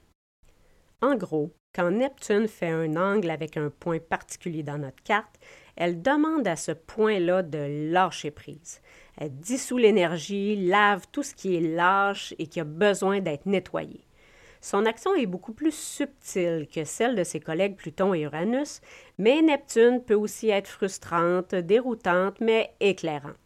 En 1.01 1.17
gros, 1.17 1.55
quand 1.75 1.91
Neptune 1.91 2.49
fait 2.49 2.69
un 2.69 2.97
angle 2.97 3.31
avec 3.31 3.57
un 3.57 3.71
point 3.71 3.99
particulier 3.99 4.63
dans 4.63 4.77
notre 4.77 5.03
carte, 5.03 5.41
elle 5.75 6.03
demande 6.03 6.47
à 6.47 6.57
ce 6.57 6.73
point-là 6.73 7.43
de 7.43 7.91
lâcher 7.93 8.31
prise. 8.31 8.83
Elle 9.17 9.35
dissout 9.35 9.79
l'énergie, 9.79 10.57
lave 10.57 11.07
tout 11.11 11.23
ce 11.23 11.35
qui 11.35 11.57
est 11.57 11.61
lâche 11.61 12.35
et 12.39 12.47
qui 12.47 12.61
a 12.61 12.65
besoin 12.65 13.21
d'être 13.21 13.47
nettoyé. 13.47 14.06
Son 14.69 14.85
action 14.85 15.15
est 15.15 15.27
beaucoup 15.27 15.53
plus 15.53 15.73
subtile 15.73 16.67
que 16.67 16.83
celle 16.83 17.15
de 17.15 17.23
ses 17.23 17.39
collègues 17.39 17.77
Pluton 17.77 18.15
et 18.15 18.23
Uranus, 18.23 18.81
mais 19.17 19.41
Neptune 19.41 20.03
peut 20.05 20.17
aussi 20.17 20.49
être 20.49 20.67
frustrante, 20.67 21.55
déroutante, 21.55 22.41
mais 22.41 22.75
éclairante. 22.81 23.37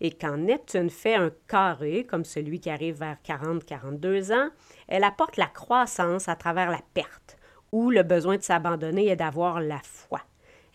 Et 0.00 0.10
quand 0.10 0.36
Neptune 0.36 0.90
fait 0.90 1.14
un 1.14 1.30
carré, 1.46 2.04
comme 2.10 2.24
celui 2.24 2.58
qui 2.58 2.70
arrive 2.70 2.98
vers 2.98 3.18
40-42 3.24 4.34
ans, 4.34 4.50
elle 4.88 5.04
apporte 5.04 5.36
la 5.36 5.46
croissance 5.46 6.28
à 6.28 6.34
travers 6.34 6.72
la 6.72 6.82
perte, 6.92 7.36
ou 7.70 7.92
le 7.92 8.02
besoin 8.02 8.36
de 8.36 8.42
s'abandonner 8.42 9.06
et 9.06 9.14
d'avoir 9.14 9.60
la 9.60 9.78
foi. 9.84 10.22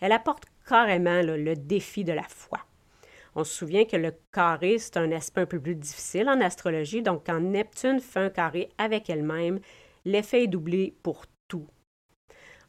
Elle 0.00 0.12
apporte 0.12 0.44
carrément 0.66 1.20
le 1.20 1.56
défi 1.56 2.04
de 2.04 2.14
la 2.14 2.26
foi. 2.26 2.60
On 3.34 3.44
se 3.44 3.52
souvient 3.52 3.84
que 3.84 3.96
le 3.96 4.12
carré, 4.32 4.78
c'est 4.78 4.96
un 4.96 5.10
aspect 5.12 5.42
un 5.42 5.46
peu 5.46 5.60
plus 5.60 5.74
difficile 5.74 6.28
en 6.28 6.40
astrologie, 6.40 7.02
donc 7.02 7.26
quand 7.26 7.40
Neptune 7.40 8.00
fait 8.00 8.20
un 8.20 8.30
carré 8.30 8.68
avec 8.78 9.10
elle-même, 9.10 9.58
l'effet 10.04 10.44
est 10.44 10.48
doublé 10.48 10.96
pour 11.02 11.24
tout. 11.48 11.66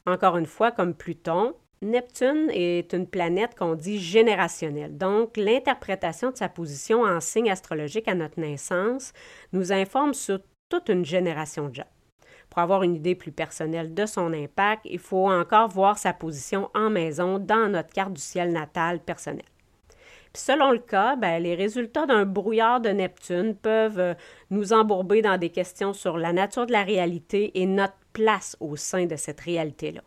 Encore 0.06 0.36
une 0.36 0.46
fois, 0.46 0.72
comme 0.72 0.94
Pluton, 0.94 1.54
Neptune 1.82 2.50
est 2.52 2.92
une 2.94 3.06
planète 3.06 3.54
qu'on 3.56 3.74
dit 3.74 3.98
générationnelle. 3.98 4.96
Donc, 4.96 5.36
l'interprétation 5.36 6.30
de 6.30 6.36
sa 6.36 6.48
position 6.48 7.02
en 7.02 7.20
signe 7.20 7.50
astrologique 7.50 8.08
à 8.08 8.14
notre 8.14 8.40
naissance 8.40 9.12
nous 9.52 9.72
informe 9.72 10.14
sur 10.14 10.40
toute 10.68 10.88
une 10.88 11.04
génération 11.04 11.68
de 11.68 11.74
gens. 11.74 11.90
Pour 12.48 12.60
avoir 12.60 12.82
une 12.82 12.94
idée 12.94 13.14
plus 13.14 13.32
personnelle 13.32 13.92
de 13.92 14.06
son 14.06 14.32
impact, 14.32 14.82
il 14.86 14.98
faut 14.98 15.28
encore 15.28 15.68
voir 15.68 15.98
sa 15.98 16.12
position 16.12 16.70
en 16.74 16.88
maison 16.88 17.38
dans 17.38 17.68
notre 17.68 17.92
carte 17.92 18.14
du 18.14 18.20
ciel 18.20 18.52
natal 18.52 19.00
selon 20.36 20.70
le 20.70 20.78
cas, 20.78 21.16
ben, 21.16 21.42
les 21.42 21.54
résultats 21.54 22.06
d'un 22.06 22.24
brouillard 22.24 22.80
de 22.80 22.90
Neptune 22.90 23.54
peuvent 23.54 23.98
euh, 23.98 24.14
nous 24.50 24.72
embourber 24.72 25.22
dans 25.22 25.38
des 25.38 25.50
questions 25.50 25.92
sur 25.92 26.18
la 26.18 26.32
nature 26.32 26.66
de 26.66 26.72
la 26.72 26.82
réalité 26.82 27.60
et 27.60 27.66
notre 27.66 27.96
place 28.12 28.56
au 28.60 28.76
sein 28.76 29.06
de 29.06 29.16
cette 29.16 29.40
réalité-là. 29.40 30.02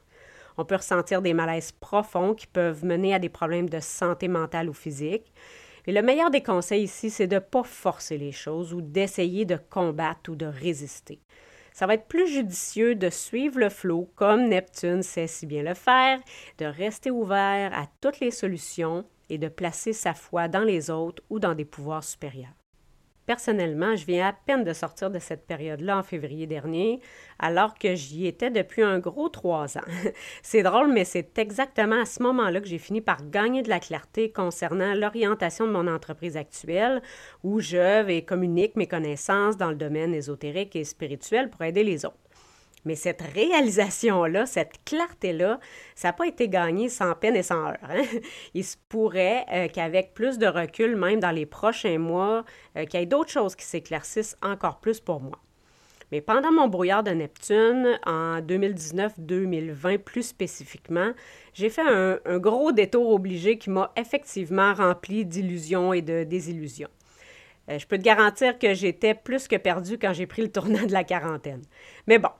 On 0.57 0.65
peut 0.65 0.75
ressentir 0.75 1.21
des 1.21 1.33
malaises 1.33 1.71
profonds 1.71 2.33
qui 2.33 2.47
peuvent 2.47 2.83
mener 2.83 3.13
à 3.13 3.19
des 3.19 3.29
problèmes 3.29 3.69
de 3.69 3.79
santé 3.79 4.27
mentale 4.27 4.69
ou 4.69 4.73
physique. 4.73 5.31
Et 5.87 5.91
le 5.91 6.01
meilleur 6.01 6.29
des 6.29 6.43
conseils 6.43 6.83
ici, 6.83 7.09
c'est 7.09 7.27
de 7.27 7.35
ne 7.35 7.39
pas 7.39 7.63
forcer 7.63 8.17
les 8.17 8.31
choses 8.31 8.73
ou 8.73 8.81
d'essayer 8.81 9.45
de 9.45 9.57
combattre 9.69 10.31
ou 10.31 10.35
de 10.35 10.45
résister. 10.45 11.19
Ça 11.71 11.87
va 11.87 11.93
être 11.93 12.07
plus 12.07 12.27
judicieux 12.27 12.95
de 12.95 13.09
suivre 13.09 13.57
le 13.57 13.69
flot 13.69 14.11
comme 14.15 14.49
Neptune 14.49 15.01
sait 15.01 15.27
si 15.27 15.45
bien 15.45 15.63
le 15.63 15.73
faire, 15.73 16.19
de 16.57 16.65
rester 16.65 17.09
ouvert 17.09 17.71
à 17.73 17.85
toutes 18.01 18.19
les 18.19 18.31
solutions 18.31 19.05
et 19.29 19.37
de 19.37 19.47
placer 19.47 19.93
sa 19.93 20.13
foi 20.13 20.47
dans 20.47 20.63
les 20.63 20.89
autres 20.89 21.23
ou 21.29 21.39
dans 21.39 21.55
des 21.55 21.65
pouvoirs 21.65 22.03
supérieurs. 22.03 22.53
Personnellement, 23.29 23.95
je 23.95 24.07
viens 24.07 24.29
à 24.29 24.33
peine 24.33 24.63
de 24.63 24.73
sortir 24.73 25.11
de 25.11 25.19
cette 25.19 25.45
période-là 25.45 25.99
en 25.99 26.01
février 26.01 26.47
dernier, 26.47 26.99
alors 27.37 27.77
que 27.77 27.93
j'y 27.93 28.25
étais 28.25 28.49
depuis 28.49 28.81
un 28.81 28.97
gros 28.97 29.29
trois 29.29 29.77
ans. 29.77 29.85
c'est 30.41 30.63
drôle, 30.63 30.91
mais 30.91 31.05
c'est 31.05 31.37
exactement 31.37 32.01
à 32.01 32.05
ce 32.05 32.23
moment-là 32.23 32.59
que 32.59 32.65
j'ai 32.67 32.79
fini 32.79 33.01
par 33.01 33.29
gagner 33.29 33.61
de 33.61 33.69
la 33.69 33.79
clarté 33.79 34.31
concernant 34.31 34.95
l'orientation 34.95 35.67
de 35.67 35.71
mon 35.71 35.85
entreprise 35.87 36.37
actuelle, 36.37 37.03
où 37.43 37.59
je 37.59 38.09
et 38.09 38.25
communique 38.25 38.75
mes 38.75 38.87
connaissances 38.87 39.57
dans 39.57 39.69
le 39.69 39.75
domaine 39.75 40.15
ésotérique 40.15 40.75
et 40.75 40.83
spirituel 40.83 41.51
pour 41.51 41.61
aider 41.61 41.83
les 41.83 42.05
autres. 42.05 42.17
Mais 42.85 42.95
cette 42.95 43.21
réalisation-là, 43.21 44.45
cette 44.45 44.83
clarté-là, 44.85 45.59
ça 45.95 46.09
n'a 46.09 46.13
pas 46.13 46.27
été 46.27 46.47
gagné 46.47 46.89
sans 46.89 47.13
peine 47.13 47.35
et 47.35 47.43
sans 47.43 47.67
heure. 47.67 47.77
Hein. 47.83 48.03
Il 48.53 48.63
se 48.63 48.77
pourrait 48.87 49.45
euh, 49.51 49.67
qu'avec 49.67 50.13
plus 50.13 50.37
de 50.37 50.47
recul, 50.47 50.95
même 50.95 51.19
dans 51.19 51.31
les 51.31 51.45
prochains 51.45 51.97
mois, 51.97 52.45
euh, 52.77 52.85
qu'il 52.85 52.99
y 52.99 53.03
ait 53.03 53.05
d'autres 53.05 53.31
choses 53.31 53.55
qui 53.55 53.65
s'éclaircissent 53.65 54.37
encore 54.41 54.79
plus 54.79 54.99
pour 54.99 55.19
moi. 55.19 55.39
Mais 56.11 56.21
pendant 56.21 56.51
mon 56.51 56.67
brouillard 56.67 57.03
de 57.03 57.11
Neptune, 57.11 57.99
en 58.05 58.39
2019-2020 58.41 59.99
plus 59.99 60.23
spécifiquement, 60.23 61.11
j'ai 61.53 61.69
fait 61.69 61.83
un, 61.83 62.17
gros 62.39 62.71
détour 62.71 63.11
obligé 63.11 63.57
qui 63.57 63.69
m'a 63.69 63.91
effectivement 63.95 64.73
rempli 64.73 65.25
d'illusions 65.25 65.93
et 65.93 66.01
de 66.01 66.23
désillusions. 66.23 66.89
Euh, 67.69 67.77
je 67.77 67.85
peux 67.85 67.97
te 67.97 68.03
garantir 68.03 68.57
que 68.57 68.73
j'étais 68.73 69.13
plus 69.13 69.47
que 69.47 69.55
perdu 69.55 69.99
quand 69.99 70.13
j'ai 70.13 70.25
pris 70.25 70.41
le 70.41 70.51
tournant 70.51 70.85
de 70.85 70.93
la 70.93 71.03
quarantaine. 71.03 71.61
Mais 72.07 72.17
bon, 72.17 72.31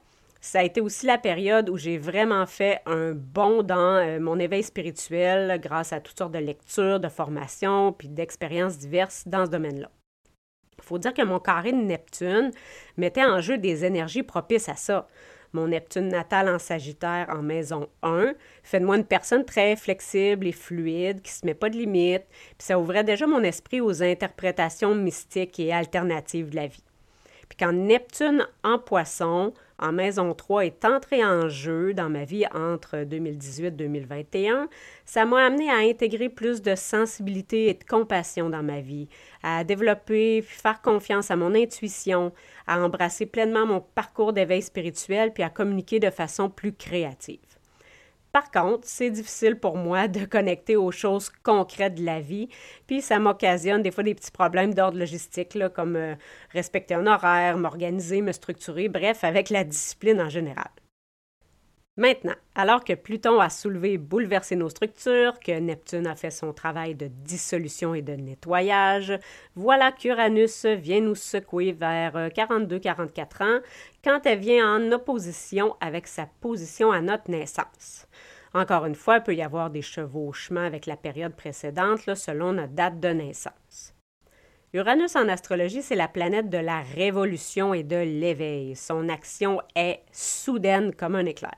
ça 0.42 0.60
a 0.60 0.64
été 0.64 0.80
aussi 0.80 1.06
la 1.06 1.18
période 1.18 1.70
où 1.70 1.78
j'ai 1.78 1.98
vraiment 1.98 2.46
fait 2.46 2.82
un 2.86 3.12
bond 3.12 3.62
dans 3.62 3.98
euh, 3.98 4.20
mon 4.20 4.40
éveil 4.40 4.64
spirituel 4.64 5.60
grâce 5.62 5.92
à 5.92 6.00
toutes 6.00 6.18
sortes 6.18 6.32
de 6.32 6.40
lectures, 6.40 7.00
de 7.00 7.10
formations, 7.10 7.92
puis 7.92 8.08
d'expériences 8.08 8.78
diverses 8.78 9.28
dans 9.28 9.46
ce 9.46 9.52
domaine-là. 9.52 9.92
Il 10.78 10.84
faut 10.84 10.98
dire 10.98 11.14
que 11.14 11.24
mon 11.24 11.40
carré 11.40 11.74
de 11.74 11.78
Neptune 11.78 12.52
mettait 12.96 13.26
en 13.26 13.42
jeu 13.42 13.58
des 13.58 13.84
énergies 13.84 14.24
propices 14.24 14.70
à 14.70 14.76
ça. 14.76 15.08
Mon 15.52 15.68
Neptune 15.68 16.08
natal 16.08 16.48
en 16.48 16.60
Sagittaire 16.60 17.28
en 17.30 17.42
maison 17.42 17.90
1 18.04 18.34
fait 18.64 18.80
de 18.80 18.86
moi 18.86 18.96
une 18.96 19.06
personne 19.06 19.44
très 19.44 19.76
flexible 19.76 20.48
et 20.48 20.52
fluide, 20.52 21.22
qui 21.22 21.32
ne 21.32 21.36
se 21.36 21.46
met 21.46 21.54
pas 21.54 21.70
de 21.70 21.76
limites, 21.76 22.28
puis 22.30 22.68
ça 22.68 22.80
ouvrait 22.80 23.04
déjà 23.04 23.28
mon 23.28 23.44
esprit 23.44 23.82
aux 23.82 24.04
interprétations 24.04 24.96
mystiques 24.96 25.60
et 25.60 25.74
alternatives 25.74 26.52
de 26.52 26.56
la 26.56 26.68
vie. 26.68 26.84
Puis 27.50 27.58
quand 27.60 27.74
Neptune 27.74 28.48
en 28.64 28.80
poisson 28.80 29.54
en 29.80 29.92
maison 29.92 30.34
3 30.34 30.66
est 30.66 30.86
entré 30.86 31.24
en 31.24 31.50
jeu 31.50 31.94
dans 31.94 32.10
ma 32.10 32.26
vie 32.26 32.46
entre 32.54 32.98
2018-2021, 32.98 34.68
ça 35.06 35.26
m'a 35.26 35.46
amené 35.46 35.70
à 35.70 35.78
intégrer 35.78 36.30
plus 36.30 36.62
de 36.62 36.76
sensibilité 36.76 37.70
et 37.70 37.74
de 37.74 37.84
compassion 37.84 38.50
dans 38.50 38.64
ma 38.64 38.82
vie, 38.82 39.08
à 39.42 39.64
développer, 39.64 40.42
faire 40.42 40.82
confiance 40.82 41.32
à 41.32 41.36
mon 41.36 41.56
intuition, 41.56 42.34
à 42.68 42.82
embrasser 42.82 43.26
pleinement 43.26 43.66
mon 43.66 43.82
parcours 43.82 44.34
d'éveil 44.34 44.62
spirituel 44.62 45.34
puis 45.34 45.44
à 45.44 45.50
communiquer 45.50 46.00
de 46.00 46.10
façon 46.10 46.50
plus 46.50 46.74
créative. 46.74 47.40
Par 48.32 48.52
contre, 48.52 48.88
c'est 48.88 49.10
difficile 49.10 49.56
pour 49.60 49.76
moi 49.76 50.08
de 50.08 50.26
connecter 50.26 50.76
aux 50.76 50.92
choses 50.92 51.32
concrètes 51.44 51.96
de 51.96 52.06
la 52.06 52.20
vie, 52.20 52.48
puis 52.86 53.02
ça 53.02 53.20
m'occasionne 53.20 53.82
des 53.82 53.92
fois 53.92 54.04
des 54.04 54.14
petits 54.14 54.32
problèmes 54.32 54.74
d'ordre 54.74 55.00
logistique, 55.00 55.56
là, 55.56 55.70
comme 55.70 55.96
euh, 55.96 56.16
respecter 56.52 56.94
un 56.94 57.08
horaire, 57.08 57.58
m'organiser, 57.58 58.22
me 58.22 58.32
structurer, 58.32 58.88
bref, 58.88 59.24
avec 59.24 59.50
la 59.50 59.64
discipline 59.64 60.22
en 60.22 60.30
général. 60.30 60.70
Maintenant, 62.00 62.36
alors 62.56 62.86
que 62.86 62.94
Pluton 62.94 63.42
a 63.42 63.50
soulevé 63.50 63.92
et 63.92 63.98
bouleversé 63.98 64.56
nos 64.56 64.70
structures, 64.70 65.38
que 65.38 65.60
Neptune 65.60 66.08
a 66.08 66.16
fait 66.16 66.32
son 66.32 66.54
travail 66.54 66.96
de 66.96 67.08
dissolution 67.08 67.94
et 67.94 68.02
de 68.02 68.14
nettoyage, 68.14 69.20
voilà 69.56 69.92
qu'Uranus 69.92 70.66
vient 70.66 71.02
nous 71.02 71.16
secouer 71.16 71.74
vers 71.74 72.30
42-44 72.30 73.20
euh, 73.42 73.44
ans 73.44 73.60
quand 74.02 74.22
elle 74.24 74.40
vient 74.40 74.78
en 74.78 74.92
opposition 74.94 75.76
avec 75.82 76.08
sa 76.08 76.26
position 76.40 76.90
à 76.90 77.02
notre 77.02 77.30
naissance. 77.30 78.08
Encore 78.54 78.86
une 78.86 78.96
fois, 78.96 79.18
il 79.18 79.24
peut 79.24 79.36
y 79.36 79.42
avoir 79.42 79.70
des 79.70 79.82
chevauchements 79.82 80.66
avec 80.66 80.86
la 80.86 80.96
période 80.96 81.36
précédente 81.36 82.16
selon 82.16 82.54
notre 82.54 82.72
date 82.72 83.02
de 83.02 83.10
naissance. 83.10 83.94
Uranus 84.72 85.18
en 85.18 85.28
astrologie, 85.28 85.82
c'est 85.82 85.96
la 85.96 86.08
planète 86.08 86.50
de 86.50 86.60
la 86.60 86.80
révolution 86.80 87.74
et 87.74 87.84
de 87.84 87.98
l'éveil. 87.98 88.78
Son 88.78 89.10
action 89.10 89.60
est 89.76 90.00
soudaine 90.14 90.96
comme 90.96 91.16
un 91.16 91.26
éclair. 91.26 91.58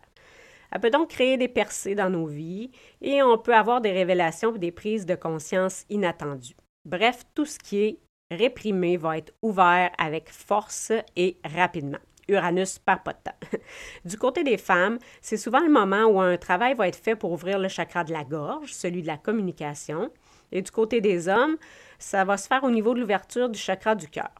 Elle 0.71 0.79
peut 0.79 0.89
donc 0.89 1.09
créer 1.09 1.37
des 1.37 1.47
percées 1.47 1.95
dans 1.95 2.09
nos 2.09 2.25
vies 2.25 2.71
et 3.01 3.21
on 3.21 3.37
peut 3.37 3.55
avoir 3.55 3.81
des 3.81 3.91
révélations 3.91 4.55
et 4.55 4.59
des 4.59 4.71
prises 4.71 5.05
de 5.05 5.15
conscience 5.15 5.85
inattendues. 5.89 6.55
Bref, 6.85 7.23
tout 7.35 7.45
ce 7.45 7.59
qui 7.59 7.83
est 7.83 7.99
réprimé 8.31 8.97
va 8.97 9.17
être 9.17 9.33
ouvert 9.41 9.91
avec 9.97 10.29
force 10.29 10.93
et 11.15 11.37
rapidement. 11.43 11.99
Uranus 12.27 12.79
perd 12.79 13.03
pas 13.03 13.13
de 13.13 13.19
temps. 13.23 13.59
Du 14.05 14.17
côté 14.17 14.43
des 14.43 14.57
femmes, 14.57 14.99
c'est 15.21 15.37
souvent 15.37 15.59
le 15.59 15.69
moment 15.69 16.05
où 16.05 16.21
un 16.21 16.37
travail 16.37 16.73
va 16.75 16.87
être 16.87 16.95
fait 16.95 17.15
pour 17.15 17.31
ouvrir 17.31 17.59
le 17.59 17.67
chakra 17.67 18.03
de 18.03 18.13
la 18.13 18.23
gorge, 18.23 18.73
celui 18.73 19.01
de 19.01 19.07
la 19.07 19.17
communication. 19.17 20.09
Et 20.51 20.61
du 20.61 20.71
côté 20.71 21.01
des 21.01 21.27
hommes, 21.27 21.57
ça 21.99 22.23
va 22.23 22.37
se 22.37 22.47
faire 22.47 22.63
au 22.63 22.71
niveau 22.71 22.93
de 22.93 22.99
l'ouverture 22.99 23.49
du 23.49 23.59
chakra 23.59 23.95
du 23.95 24.07
cœur. 24.07 24.31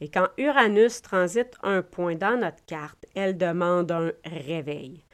Et 0.00 0.08
quand 0.08 0.28
Uranus 0.36 1.02
transite 1.02 1.56
un 1.62 1.82
point 1.82 2.14
dans 2.14 2.38
notre 2.38 2.64
carte, 2.66 3.06
elle 3.14 3.36
demande 3.36 3.90
un 3.90 4.12
réveil. 4.24 5.05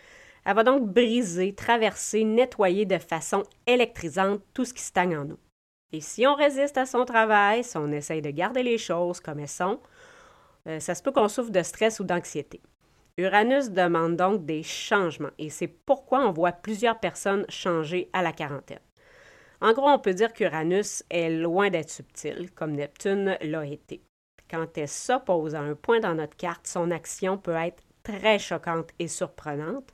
Elle 0.44 0.56
va 0.56 0.64
donc 0.64 0.88
briser, 0.88 1.54
traverser, 1.54 2.24
nettoyer 2.24 2.84
de 2.84 2.98
façon 2.98 3.44
électrisante 3.66 4.40
tout 4.54 4.64
ce 4.64 4.74
qui 4.74 4.82
stagne 4.82 5.16
en 5.16 5.24
nous. 5.24 5.38
Et 5.92 6.00
si 6.00 6.26
on 6.26 6.34
résiste 6.34 6.78
à 6.78 6.86
son 6.86 7.04
travail, 7.04 7.62
si 7.62 7.76
on 7.76 7.92
essaye 7.92 8.22
de 8.22 8.30
garder 8.30 8.62
les 8.62 8.78
choses 8.78 9.20
comme 9.20 9.38
elles 9.38 9.48
sont, 9.48 9.78
euh, 10.66 10.80
ça 10.80 10.94
se 10.94 11.02
peut 11.02 11.12
qu'on 11.12 11.28
souffre 11.28 11.50
de 11.50 11.62
stress 11.62 12.00
ou 12.00 12.04
d'anxiété. 12.04 12.60
Uranus 13.18 13.70
demande 13.70 14.16
donc 14.16 14.46
des 14.46 14.62
changements 14.62 15.30
et 15.38 15.50
c'est 15.50 15.68
pourquoi 15.68 16.26
on 16.26 16.32
voit 16.32 16.52
plusieurs 16.52 16.98
personnes 16.98 17.44
changer 17.48 18.08
à 18.12 18.22
la 18.22 18.32
quarantaine. 18.32 18.80
En 19.60 19.74
gros, 19.74 19.88
on 19.88 19.98
peut 19.98 20.14
dire 20.14 20.32
qu'Uranus 20.32 21.04
est 21.10 21.30
loin 21.30 21.70
d'être 21.70 21.90
subtil, 21.90 22.50
comme 22.54 22.72
Neptune 22.72 23.36
l'a 23.42 23.66
été. 23.66 24.02
Quand 24.50 24.76
elle 24.76 24.88
s'oppose 24.88 25.54
à 25.54 25.60
un 25.60 25.74
point 25.74 26.00
dans 26.00 26.14
notre 26.14 26.36
carte, 26.36 26.66
son 26.66 26.90
action 26.90 27.38
peut 27.38 27.54
être 27.54 27.82
très 28.02 28.38
choquante 28.38 28.90
et 28.98 29.08
surprenante, 29.08 29.92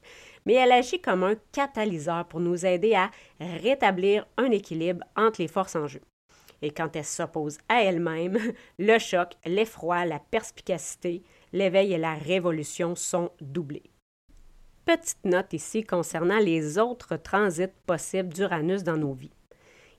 mais 0.49 0.55
elle 0.55 0.73
agit 0.73 0.99
comme 0.99 1.25
un 1.25 1.35
catalyseur 1.53 2.25
pour 2.27 2.41
nous 2.41 2.65
aider 2.65 2.95
à 2.95 3.11
rétablir 3.39 4.27
un 4.39 4.51
équilibre 4.51 5.05
entre 5.15 5.43
les 5.43 5.47
forces 5.47 5.77
en 5.77 5.87
jeu. 5.87 6.01
Et 6.63 6.71
quand 6.71 6.97
elle 6.97 7.05
s'oppose 7.05 7.59
à 7.69 7.83
elle-même, 7.83 8.39
le 8.79 8.99
choc, 8.99 9.35
l'effroi, 9.45 10.07
la 10.07 10.19
perspicacité, 10.19 11.23
l'éveil 11.53 11.93
et 11.93 11.99
la 11.99 12.15
révolution 12.15 12.95
sont 12.95 13.31
doublés. 13.43 13.91
Petite 14.87 15.23
note 15.25 15.53
ici 15.53 15.85
concernant 15.85 16.39
les 16.39 16.79
autres 16.79 17.17
transits 17.17 17.69
possibles 17.85 18.33
d'Uranus 18.33 18.83
dans 18.83 18.97
nos 18.97 19.13
vies. 19.13 19.38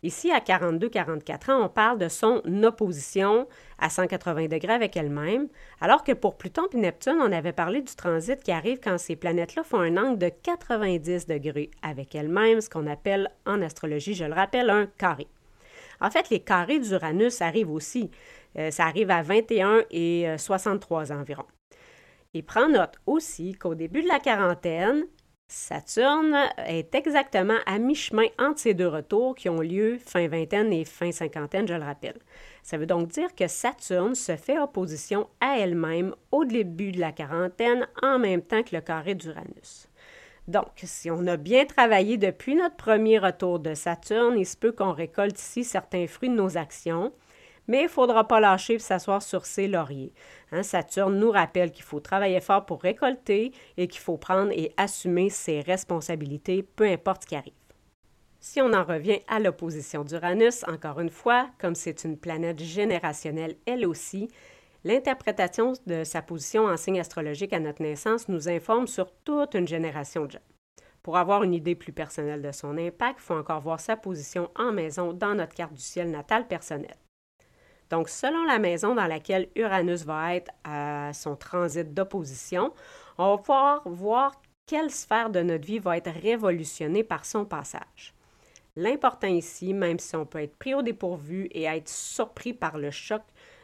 Ici, 0.02 0.32
à 0.32 0.40
42-44 0.40 1.52
ans, 1.52 1.66
on 1.66 1.70
parle 1.70 1.98
de 1.98 2.08
son 2.08 2.42
opposition 2.64 3.48
à 3.80 3.90
180 3.90 4.48
degrés 4.48 4.74
avec 4.74 4.96
elle-même, 4.96 5.48
alors 5.82 6.04
que 6.04 6.14
pour 6.14 6.38
Pluton 6.38 6.68
et 6.74 6.78
Neptune, 6.78 7.18
on 7.20 7.32
avait 7.32 7.52
parlé 7.52 7.82
du 7.82 7.94
transit 7.96 8.42
qui 8.42 8.52
arrive 8.52 8.80
quand 8.82 8.98
ces 8.98 9.18
planètes-là 9.18 9.64
font 9.64 9.80
un 9.80 9.98
angle 9.98 10.18
de 10.18 10.30
90 10.30 11.28
degrés 11.28 11.70
avec 11.82 12.16
elles-mêmes, 12.16 12.62
ce 12.62 12.70
qu'on 12.70 12.88
appelle 12.88 13.30
en 13.46 13.62
astrologie, 13.62 14.14
je 14.14 14.26
le 14.26 14.34
rappelle, 14.34 14.70
un 14.70 14.86
carré. 14.98 15.28
En 16.02 16.10
fait, 16.10 16.30
les 16.30 16.40
carrés 16.40 16.80
d'Uranus 16.80 17.42
arrivent 17.42 17.72
aussi. 17.72 18.10
Euh, 18.58 18.72
ça 18.72 18.86
arrive 18.86 19.12
à 19.12 19.22
21 19.22 19.84
et 19.92 20.28
63 20.38 21.12
euh, 21.12 21.16
environ. 21.16 21.46
Et 22.34 22.42
prend 22.42 22.70
note 22.70 22.96
aussi 23.06 23.54
qu'au 23.54 23.76
début 23.76 24.02
de 24.02 24.08
la 24.08 24.20
quarantaine, 24.20 25.04
Saturne 25.52 26.38
est 26.68 26.94
exactement 26.94 27.58
à 27.66 27.80
mi-chemin 27.80 28.28
entre 28.38 28.60
ces 28.60 28.76
deux 28.76 28.88
retours 28.88 29.34
qui 29.34 29.50
ont 29.50 29.62
lieu 29.62 29.98
fin 29.98 30.28
vingtaine 30.28 30.72
et 30.72 30.86
fin 30.86 31.12
cinquantaine, 31.12 31.68
je 31.68 31.74
le 31.74 31.84
rappelle. 31.84 32.20
Ça 32.62 32.78
veut 32.78 32.86
donc 32.86 33.08
dire 33.08 33.34
que 33.34 33.48
Saturne 33.48 34.14
se 34.14 34.36
fait 34.36 34.60
opposition 34.60 35.28
à 35.42 35.58
elle-même 35.58 36.14
au 36.32 36.46
début 36.46 36.92
de 36.92 37.00
la 37.00 37.12
quarantaine 37.12 37.88
en 38.04 38.20
même 38.20 38.44
temps 38.44 38.62
que 38.62 38.76
le 38.76 38.82
carré 38.82 39.16
d'Uranus. 39.16 39.88
Donc, 40.48 40.68
si 40.84 41.10
on 41.10 41.26
a 41.26 41.36
bien 41.36 41.66
travaillé 41.66 42.18
depuis 42.18 42.54
notre 42.54 42.76
premier 42.76 43.18
retour 43.18 43.58
de 43.58 43.74
Saturne, 43.74 44.38
il 44.38 44.46
se 44.46 44.56
peut 44.56 44.72
qu'on 44.72 44.94
récolte 44.94 45.40
ici 45.40 45.64
certains 45.64 46.06
fruits 46.06 46.30
de 46.30 46.36
nos 46.36 46.58
actions, 46.58 47.12
mais 47.70 47.82
il 47.82 47.84
ne 47.84 47.88
faudra 47.88 48.28
pas 48.28 48.40
lâcher 48.40 48.74
et 48.74 48.80
s'asseoir 48.80 49.22
sur 49.22 49.46
ses 49.46 49.68
lauriers. 49.68 50.12
Hein, 50.52 50.64
Saturne 50.64 51.20
nous 51.20 51.30
rappelle 51.30 51.72
qu'il 51.72 51.84
faut 51.84 52.00
travailler 52.00 52.42
fort 52.42 52.66
pour 52.66 52.82
récolter 52.82 53.54
et 53.78 53.88
qu'il 53.88 54.02
faut 54.02 54.18
prendre 54.18 54.52
et 54.52 54.74
assumer 54.76 55.30
ses 55.30 55.62
responsabilités, 55.62 56.64
peu 56.64 56.86
importe 56.86 57.22
ce 57.24 57.28
qui 57.28 57.36
arrive. 57.36 57.54
Si 58.40 58.60
on 58.60 58.74
en 58.74 58.84
revient 58.84 59.20
à 59.28 59.40
l'opposition 59.40 60.04
d'Uranus, 60.04 60.64
encore 60.68 61.00
une 61.00 61.12
fois, 61.12 61.50
comme 61.60 61.76
c'est 61.76 62.04
une 62.06 62.18
planète 62.18 62.60
générationnelle 62.60 63.56
elle 63.68 63.86
aussi, 63.86 64.30
l'interprétation 64.84 65.74
de 65.86 66.04
sa 66.04 66.24
position 66.24 66.66
en 66.66 66.78
signe 66.78 67.00
astrologique 67.00 67.54
à 67.54 67.60
notre 67.60 67.84
naissance 67.84 68.30
nous 68.30 68.50
informe 68.50 68.88
sur 68.88 69.12
toute 69.24 69.54
une 69.54 69.68
génération 69.68 70.26
de 70.26 70.32
gens. 70.32 70.40
Pour 71.04 71.18
avoir 71.18 71.44
une 71.44 71.54
idée 71.54 71.76
plus 71.76 71.94
personnelle 71.94 72.42
de 72.42 72.52
son 72.52 72.78
impact, 72.78 73.20
il 73.20 73.24
faut 73.24 73.36
encore 73.36 73.62
voir 73.62 73.80
sa 73.80 73.96
position 73.96 74.50
en 74.56 74.72
maison 74.72 75.14
dans 75.14 75.36
notre 75.36 75.54
carte 75.54 75.74
du 75.74 75.82
ciel 75.82 76.10
natal 76.10 76.48
personnelle. 76.48 76.98
Donc, 77.90 78.10
selon 78.10 78.44
la 78.44 78.60
maison 78.60 78.94
dans 78.94 79.08
laquelle 79.08 79.50
Uranus 79.56 80.06
va 80.06 80.36
être 80.36 80.52
à 80.64 81.12
son 81.14 81.36
transit 81.36 81.94
d'opposition, 81.94 82.74
on 83.18 83.36
va 83.36 83.38
pouvoir 83.38 83.90
voir 83.90 84.42
quelle 84.66 84.92
sphère 84.92 85.32
de 85.32 85.42
notre 85.42 85.66
vie 85.66 85.80
va 85.80 85.98
être 85.98 86.12
révolutionnée 86.12 87.04
par 87.04 87.26
son 87.26 87.46
passage. 87.46 88.14
L'important 88.76 89.28
ici, 89.28 89.74
même 89.74 89.98
si 89.98 90.16
on 90.16 90.26
peut 90.26 90.44
être 90.44 90.56
pris 90.56 90.76
au 90.76 90.84
dépourvu 90.84 91.48
et 91.52 91.64
être 91.64 91.90
surpris 91.90 92.54
par 92.54 92.78
le 92.78 92.92
choc 92.92 93.24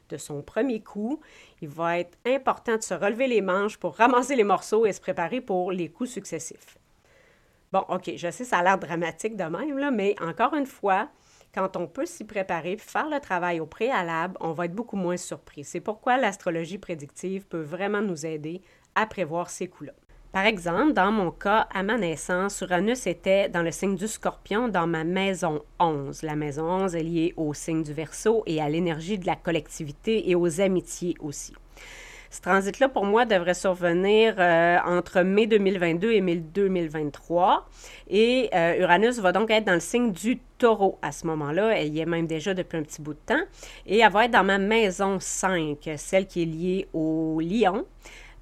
de 0.10 0.18
son 0.18 0.42
premier 0.42 0.82
coup, 0.82 1.22
il 1.62 1.70
va 1.70 2.00
être 2.00 2.18
important 2.26 2.78
de 2.78 2.82
se 2.82 2.94
relever 2.94 3.28
les 3.28 3.42
manches 3.42 3.78
pour 3.78 3.96
ramasser 3.96 4.36
les 4.36 4.44
morceaux 4.44 4.86
et 4.86 4.94
se 4.94 5.02
préparer 5.02 5.42
pour 5.42 5.72
les 5.72 5.90
coups 5.90 6.10
successifs. 6.10 6.78
Bon, 7.72 7.86
OK, 7.90 8.12
je 8.16 8.32
sais, 8.32 8.44
ça 8.44 8.60
a 8.60 8.64
l'air 8.64 8.78
dramatique 8.78 9.36
de 9.36 9.44
même, 9.44 9.78
là, 9.78 9.92
mais 9.92 10.16
encore 10.22 10.54
une 10.56 10.66
fois, 10.66 11.10
quand 11.56 11.78
on 11.78 11.88
peut 11.88 12.06
s'y 12.06 12.26
préparer, 12.26 12.76
faire 12.76 13.10
le 13.10 13.22
travail 13.22 13.62
au 13.62 13.66
préalable, 13.66 14.36
on 14.42 14.52
va 14.52 14.66
être 14.66 14.76
beaucoup 14.76 14.98
moins 14.98 15.16
surpris. 15.16 15.64
C'est 15.64 15.80
pourquoi 15.80 16.18
l'astrologie 16.18 16.78
prédictive 16.78 17.48
peut 17.48 17.62
vraiment 17.62 18.02
nous 18.02 18.26
aider 18.26 18.62
à 18.94 19.06
prévoir 19.06 19.50
ces 19.50 19.68
coups-là. 19.68 19.94
Par 20.34 20.46
exemple, 20.46 20.92
dans 20.92 21.14
mon 21.14 21.32
cas, 21.32 21.66
à 21.74 21.82
ma 21.82 21.98
naissance, 21.98 22.60
Uranus 22.60 23.08
était 23.08 23.48
dans 23.48 23.62
le 23.62 23.72
signe 23.72 23.96
du 23.96 24.06
scorpion 24.06 24.68
dans 24.68 24.86
ma 24.86 25.06
maison 25.06 25.64
11. 25.80 26.24
La 26.24 26.36
maison 26.36 26.66
11 26.66 26.96
est 26.96 27.04
liée 27.04 27.34
au 27.38 27.54
signe 27.54 27.84
du 27.84 27.94
verso 27.94 28.44
et 28.46 28.62
à 28.62 28.68
l'énergie 28.68 29.18
de 29.18 29.26
la 29.26 29.38
collectivité 29.38 30.30
et 30.30 30.36
aux 30.36 30.60
amitiés 30.60 31.16
aussi. 31.22 31.54
Ce 32.36 32.42
transit-là, 32.42 32.90
pour 32.90 33.06
moi, 33.06 33.24
devrait 33.24 33.54
survenir 33.54 34.36
euh, 34.40 34.78
entre 34.86 35.22
mai 35.22 35.48
2022 35.48 36.12
et 36.12 36.20
mai 36.20 36.36
2023. 36.36 37.66
Et 38.10 38.50
euh, 38.54 38.82
Uranus 38.82 39.20
va 39.20 39.32
donc 39.32 39.50
être 39.52 39.64
dans 39.64 39.74
le 39.74 39.80
signe 39.80 40.12
du 40.12 40.40
taureau 40.58 41.00
à 41.02 41.14
ce 41.14 41.26
moment-là. 41.28 41.78
Elle 41.78 41.94
y 41.94 42.02
est 42.02 42.06
même 42.06 42.28
déjà 42.28 42.54
depuis 42.54 42.78
un 42.78 42.84
petit 42.84 43.02
bout 43.02 43.14
de 43.14 43.20
temps. 43.26 43.42
Et 43.86 44.00
elle 44.00 44.12
va 44.12 44.26
être 44.26 44.32
dans 44.32 44.44
ma 44.44 44.58
maison 44.58 45.18
5, 45.18 45.78
celle 45.96 46.28
qui 46.28 46.42
est 46.42 46.46
liée 46.46 46.90
au 46.92 47.40
lion, 47.40 47.86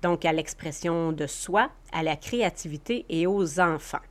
donc 0.01 0.25
à 0.25 0.33
l'expression 0.33 1.11
de 1.11 1.27
soi, 1.27 1.69
à 1.91 2.01
la 2.01 2.15
créativité 2.15 3.05
et 3.09 3.27
aux 3.27 3.59
enfants. 3.59 4.01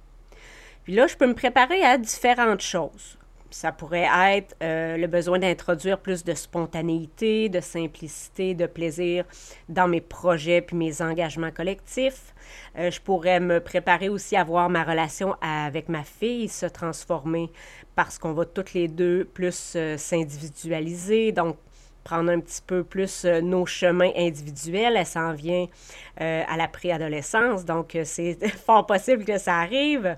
Puis 0.85 0.95
là, 0.95 1.09
je 1.09 1.17
peux 1.17 1.27
me 1.27 1.35
préparer 1.35 1.83
à 1.83 1.99
différentes 1.99 2.63
choses. 2.63 3.19
Ça 3.53 3.71
pourrait 3.71 4.09
être 4.37 4.57
euh, 4.63 4.97
le 4.97 5.07
besoin 5.07 5.39
d'introduire 5.39 5.99
plus 5.99 6.25
de 6.25 6.35
spontanéité, 6.35 7.49
de 7.49 7.61
simplicité, 7.61 8.55
de 8.55 8.67
plaisir 8.67 9.25
dans 9.69 9.89
mes 9.89 10.01
projets 10.01 10.63
puis 10.63 10.75
mes 10.75 11.03
engagements 11.03 11.51
collectifs. 11.51 12.35
Euh, 12.79 12.91
je 12.91 13.01
pourrais 13.01 13.41
me 13.41 13.61
préparer 13.61 14.09
aussi 14.09 14.37
à 14.37 14.45
voir 14.45 14.71
ma 14.71 14.85
relation 14.85 15.37
avec 15.43 15.89
ma 15.89 16.03
fille 16.03 16.49
se 16.49 16.67
transformer 16.67 17.51
parce 17.95 18.19
qu'on 18.19 18.33
va 18.33 18.47
toutes 18.47 18.73
les 18.73 18.89
deux 18.89 19.25
plus 19.25 19.75
euh, 19.77 19.99
s'individualiser. 19.99 21.33
Donc, 21.33 21.57
prendre 22.03 22.31
un 22.31 22.41
petit 22.41 22.63
peu 22.67 22.85
plus 22.85 23.25
euh, 23.25 23.41
nos 23.41 23.67
chemins 23.67 24.11
individuels. 24.17 24.97
Elle 24.97 25.07
s'en 25.07 25.33
vient 25.33 25.67
euh, 26.21 26.43
à 26.49 26.57
la 26.57 26.69
préadolescence, 26.69 27.65
donc 27.65 27.95
euh, 27.95 28.03
c'est 28.05 28.37
fort 28.67 28.87
possible 28.87 29.25
que 29.25 29.39
ça 29.39 29.59
arrive. 29.59 30.17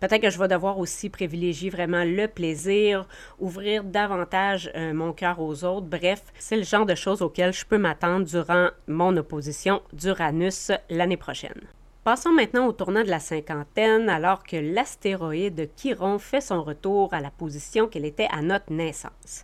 Peut-être 0.00 0.22
que 0.22 0.30
je 0.30 0.38
vais 0.38 0.48
devoir 0.48 0.78
aussi 0.78 1.10
privilégier 1.10 1.70
vraiment 1.70 2.04
le 2.04 2.26
plaisir, 2.28 3.06
ouvrir 3.38 3.84
davantage 3.84 4.70
mon 4.92 5.12
cœur 5.12 5.40
aux 5.40 5.64
autres. 5.64 5.86
Bref, 5.86 6.22
c'est 6.38 6.56
le 6.56 6.62
genre 6.62 6.86
de 6.86 6.94
choses 6.94 7.22
auxquelles 7.22 7.52
je 7.52 7.64
peux 7.64 7.78
m'attendre 7.78 8.24
durant 8.24 8.68
mon 8.86 9.16
opposition 9.16 9.82
d'Uranus 9.92 10.72
l'année 10.90 11.16
prochaine. 11.16 11.60
Passons 12.04 12.32
maintenant 12.32 12.66
au 12.66 12.72
tournant 12.72 13.02
de 13.02 13.08
la 13.08 13.18
cinquantaine, 13.18 14.10
alors 14.10 14.42
que 14.42 14.56
l'astéroïde 14.56 15.70
Chiron 15.74 16.18
fait 16.18 16.42
son 16.42 16.62
retour 16.62 17.14
à 17.14 17.20
la 17.22 17.30
position 17.30 17.88
qu'elle 17.88 18.04
était 18.04 18.28
à 18.30 18.42
notre 18.42 18.70
naissance. 18.70 19.42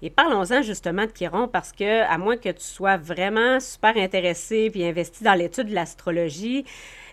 Et 0.00 0.10
parlons-en 0.10 0.62
justement 0.62 1.06
de 1.06 1.10
Chiron 1.10 1.48
parce 1.48 1.72
que, 1.72 2.02
à 2.08 2.18
moins 2.18 2.36
que 2.36 2.50
tu 2.50 2.62
sois 2.62 2.96
vraiment 2.96 3.58
super 3.58 3.96
intéressé 3.96 4.70
puis 4.70 4.84
investi 4.84 5.24
dans 5.24 5.34
l'étude 5.34 5.68
de 5.68 5.74
l'astrologie, 5.74 6.64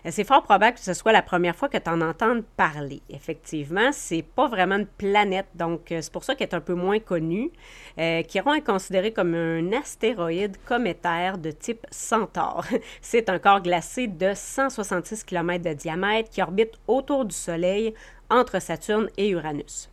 euh, 0.06 0.10
c'est 0.12 0.22
fort 0.22 0.44
probable 0.44 0.76
que 0.76 0.84
ce 0.84 0.94
soit 0.94 1.10
la 1.10 1.22
première 1.22 1.56
fois 1.56 1.68
que 1.68 1.78
tu 1.78 1.90
en 1.90 2.00
entendes 2.00 2.44
parler. 2.56 3.02
Effectivement, 3.10 3.90
c'est 3.90 4.22
pas 4.22 4.46
vraiment 4.46 4.76
une 4.76 4.86
planète, 4.86 5.48
donc 5.56 5.90
euh, 5.90 6.00
c'est 6.00 6.12
pour 6.12 6.22
ça 6.22 6.36
qu'elle 6.36 6.48
est 6.48 6.54
un 6.54 6.60
peu 6.60 6.74
moins 6.74 7.00
connue. 7.00 7.50
Euh, 7.98 8.22
Chiron 8.22 8.54
est 8.54 8.64
considéré 8.64 9.12
comme 9.12 9.34
un 9.34 9.72
astéroïde 9.72 10.56
cométaire 10.64 11.38
de 11.38 11.50
type 11.50 11.84
Centaure. 11.90 12.64
c'est 13.00 13.28
un 13.28 13.40
corps 13.40 13.62
glacé 13.62 14.06
de 14.06 14.32
166 14.32 15.24
km 15.24 15.64
de 15.64 15.74
diamètre 15.74 16.30
qui 16.30 16.40
orbite 16.40 16.74
autour 16.86 17.24
du 17.24 17.34
Soleil 17.34 17.94
entre 18.30 18.60
Saturne 18.60 19.08
et 19.16 19.30
Uranus. 19.30 19.90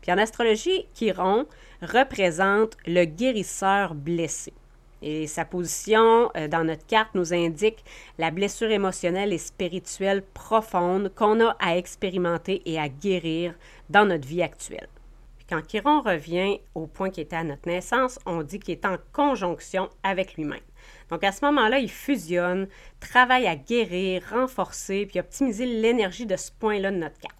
Puis 0.00 0.10
en 0.10 0.18
astrologie, 0.18 0.86
Chiron 0.94 1.46
représente 1.82 2.76
le 2.86 3.04
guérisseur 3.04 3.94
blessé. 3.94 4.52
Et 5.02 5.26
sa 5.26 5.44
position 5.44 6.30
euh, 6.36 6.46
dans 6.46 6.64
notre 6.64 6.86
carte 6.86 7.14
nous 7.14 7.32
indique 7.32 7.84
la 8.18 8.30
blessure 8.30 8.70
émotionnelle 8.70 9.32
et 9.32 9.38
spirituelle 9.38 10.22
profonde 10.22 11.12
qu'on 11.14 11.40
a 11.40 11.56
à 11.58 11.76
expérimenter 11.76 12.60
et 12.66 12.78
à 12.78 12.88
guérir 12.88 13.54
dans 13.88 14.04
notre 14.04 14.28
vie 14.28 14.42
actuelle. 14.42 14.88
Quand 15.48 15.66
Chiron 15.66 16.00
revient 16.02 16.60
au 16.76 16.86
point 16.86 17.10
qui 17.10 17.20
était 17.20 17.36
à 17.36 17.42
notre 17.42 17.66
naissance, 17.66 18.20
on 18.24 18.42
dit 18.42 18.60
qu'il 18.60 18.72
est 18.72 18.84
en 18.84 18.98
conjonction 19.12 19.88
avec 20.04 20.34
lui-même. 20.34 20.60
Donc 21.10 21.24
à 21.24 21.32
ce 21.32 21.44
moment-là, 21.46 21.78
il 21.78 21.90
fusionne, 21.90 22.68
travaille 23.00 23.48
à 23.48 23.56
guérir, 23.56 24.22
renforcer, 24.30 25.06
puis 25.06 25.18
optimiser 25.18 25.66
l'énergie 25.66 26.26
de 26.26 26.36
ce 26.36 26.52
point-là 26.52 26.92
de 26.92 26.98
notre 26.98 27.18
carte. 27.18 27.39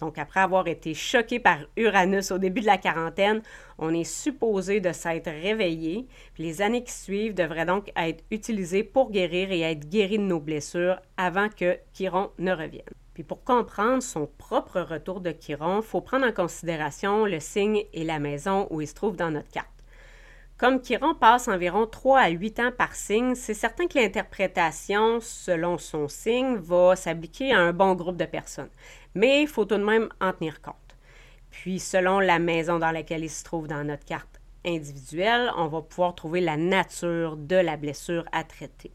Donc, 0.00 0.18
après 0.18 0.40
avoir 0.40 0.66
été 0.66 0.94
choqué 0.94 1.38
par 1.38 1.58
Uranus 1.76 2.30
au 2.30 2.38
début 2.38 2.62
de 2.62 2.66
la 2.66 2.78
quarantaine, 2.78 3.42
on 3.78 3.94
est 3.94 4.04
supposé 4.04 4.80
de 4.80 4.92
s'être 4.92 5.30
réveillé. 5.30 6.06
Les 6.38 6.62
années 6.62 6.82
qui 6.82 6.92
suivent 6.92 7.34
devraient 7.34 7.66
donc 7.66 7.92
être 7.96 8.24
utilisées 8.30 8.82
pour 8.82 9.10
guérir 9.10 9.52
et 9.52 9.60
être 9.60 9.88
guéri 9.88 10.18
de 10.18 10.24
nos 10.24 10.40
blessures 10.40 10.98
avant 11.16 11.48
que 11.48 11.78
Chiron 11.92 12.30
ne 12.38 12.52
revienne. 12.52 12.82
Puis 13.14 13.24
pour 13.24 13.44
comprendre 13.44 14.02
son 14.02 14.28
propre 14.38 14.80
retour 14.80 15.20
de 15.20 15.30
Chiron, 15.30 15.80
il 15.80 15.86
faut 15.86 16.00
prendre 16.00 16.26
en 16.26 16.32
considération 16.32 17.26
le 17.26 17.40
signe 17.40 17.84
et 17.92 18.04
la 18.04 18.18
maison 18.18 18.66
où 18.70 18.80
il 18.80 18.88
se 18.88 18.94
trouve 18.94 19.16
dans 19.16 19.30
notre 19.30 19.50
carte. 19.50 19.68
Comme 20.60 20.82
Chiron 20.82 21.14
passe 21.14 21.48
environ 21.48 21.86
3 21.86 22.20
à 22.20 22.28
8 22.28 22.60
ans 22.60 22.70
par 22.76 22.94
signe, 22.94 23.34
c'est 23.34 23.54
certain 23.54 23.86
que 23.86 23.98
l'interprétation 23.98 25.18
selon 25.22 25.78
son 25.78 26.06
signe 26.06 26.56
va 26.56 26.96
s'appliquer 26.96 27.54
à 27.54 27.60
un 27.60 27.72
bon 27.72 27.94
groupe 27.94 28.18
de 28.18 28.26
personnes. 28.26 28.68
Mais 29.14 29.42
il 29.42 29.48
faut 29.48 29.64
tout 29.64 29.76
de 29.76 29.84
même 29.84 30.08
en 30.20 30.32
tenir 30.32 30.60
compte. 30.60 30.76
Puis 31.50 31.78
selon 31.78 32.20
la 32.20 32.38
maison 32.38 32.78
dans 32.78 32.92
laquelle 32.92 33.24
il 33.24 33.30
se 33.30 33.44
trouve 33.44 33.66
dans 33.66 33.84
notre 33.84 34.04
carte 34.04 34.40
individuelle, 34.64 35.50
on 35.56 35.68
va 35.68 35.82
pouvoir 35.82 36.14
trouver 36.14 36.40
la 36.40 36.56
nature 36.56 37.36
de 37.36 37.56
la 37.56 37.76
blessure 37.76 38.24
à 38.32 38.44
traiter. 38.44 38.92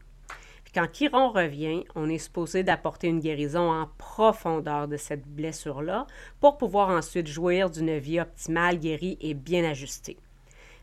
Puis 0.64 0.72
quand 0.74 0.90
Chiron 0.92 1.30
revient, 1.30 1.84
on 1.94 2.08
est 2.08 2.18
supposé 2.18 2.62
d'apporter 2.62 3.08
une 3.08 3.20
guérison 3.20 3.70
en 3.70 3.88
profondeur 3.98 4.88
de 4.88 4.96
cette 4.96 5.26
blessure-là 5.26 6.06
pour 6.40 6.56
pouvoir 6.56 6.88
ensuite 6.88 7.26
jouir 7.26 7.70
d'une 7.70 7.98
vie 7.98 8.20
optimale, 8.20 8.78
guérie 8.78 9.18
et 9.20 9.34
bien 9.34 9.64
ajustée. 9.64 10.18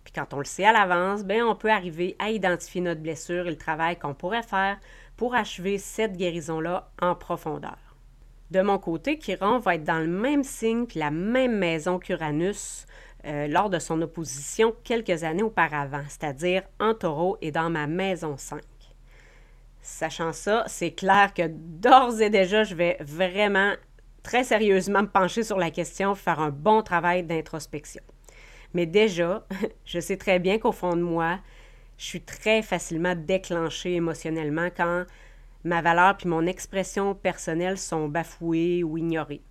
Puis 0.03 0.13
quand 0.13 0.33
on 0.33 0.39
le 0.39 0.45
sait 0.45 0.65
à 0.65 0.73
l'avance, 0.73 1.23
ben 1.23 1.43
on 1.43 1.55
peut 1.55 1.71
arriver 1.71 2.15
à 2.19 2.29
identifier 2.29 2.81
notre 2.81 3.01
blessure 3.01 3.47
et 3.47 3.51
le 3.51 3.57
travail 3.57 3.97
qu'on 3.97 4.13
pourrait 4.13 4.43
faire 4.43 4.77
pour 5.17 5.35
achever 5.35 5.77
cette 5.77 6.17
guérison-là 6.17 6.89
en 7.01 7.15
profondeur. 7.15 7.77
De 8.51 8.62
mon 8.62 8.77
côté, 8.77 9.17
Chiron 9.17 9.60
va 9.60 9.75
être 9.75 9.84
dans 9.84 9.99
le 9.99 10.08
même 10.08 10.43
signe 10.43 10.86
puis 10.86 10.99
la 10.99 11.12
même 11.12 11.58
maison 11.58 11.99
qu'Uranus 11.99 12.86
euh, 13.25 13.47
lors 13.47 13.69
de 13.69 13.79
son 13.79 14.01
opposition 14.01 14.75
quelques 14.84 15.23
années 15.23 15.43
auparavant, 15.43 16.03
c'est-à-dire 16.10 16.63
en 16.79 16.93
taureau 16.93 17.38
et 17.41 17.51
dans 17.51 17.69
ma 17.69 17.88
maison 17.88 18.36
5. 18.38 18.62
Sachant 19.82 20.34
ça, 20.34 20.63
c'est 20.67 20.91
clair 20.91 21.34
que 21.34 21.43
d'ores 21.47 22.21
et 22.21 22.29
déjà, 22.29 22.63
je 22.63 22.75
vais 22.75 22.97
vraiment 22.99 23.73
très 24.23 24.43
sérieusement 24.43 25.01
me 25.03 25.08
pencher 25.08 25.43
sur 25.43 25.58
la 25.58 25.71
question, 25.71 26.15
faire 26.15 26.39
un 26.39 26.49
bon 26.49 26.82
travail 26.82 27.23
d'introspection. 27.23 28.03
Mais 28.73 28.86
déjà, 28.86 29.45
je 29.86 29.99
sais 29.99 30.17
très 30.17 30.39
bien 30.39 30.60
qu'au 30.60 30.71
fond 30.71 30.95
de 30.95 31.01
moi, 31.01 31.39
je 31.97 32.06
suis 32.06 32.21
très 32.21 32.62
facilement 32.62 33.15
déclenchée 33.15 33.93
émotionnellement 33.93 34.69
quand 34.75 35.06
ma 35.63 35.82
valeur 35.82 36.17
puis 36.17 36.28
mon 36.28 36.45
expression 36.45 37.15
personnelle 37.15 37.78
sont 37.78 38.08
bafouées 38.08 38.84
ou 38.84 38.97
ignorées. 38.97 39.41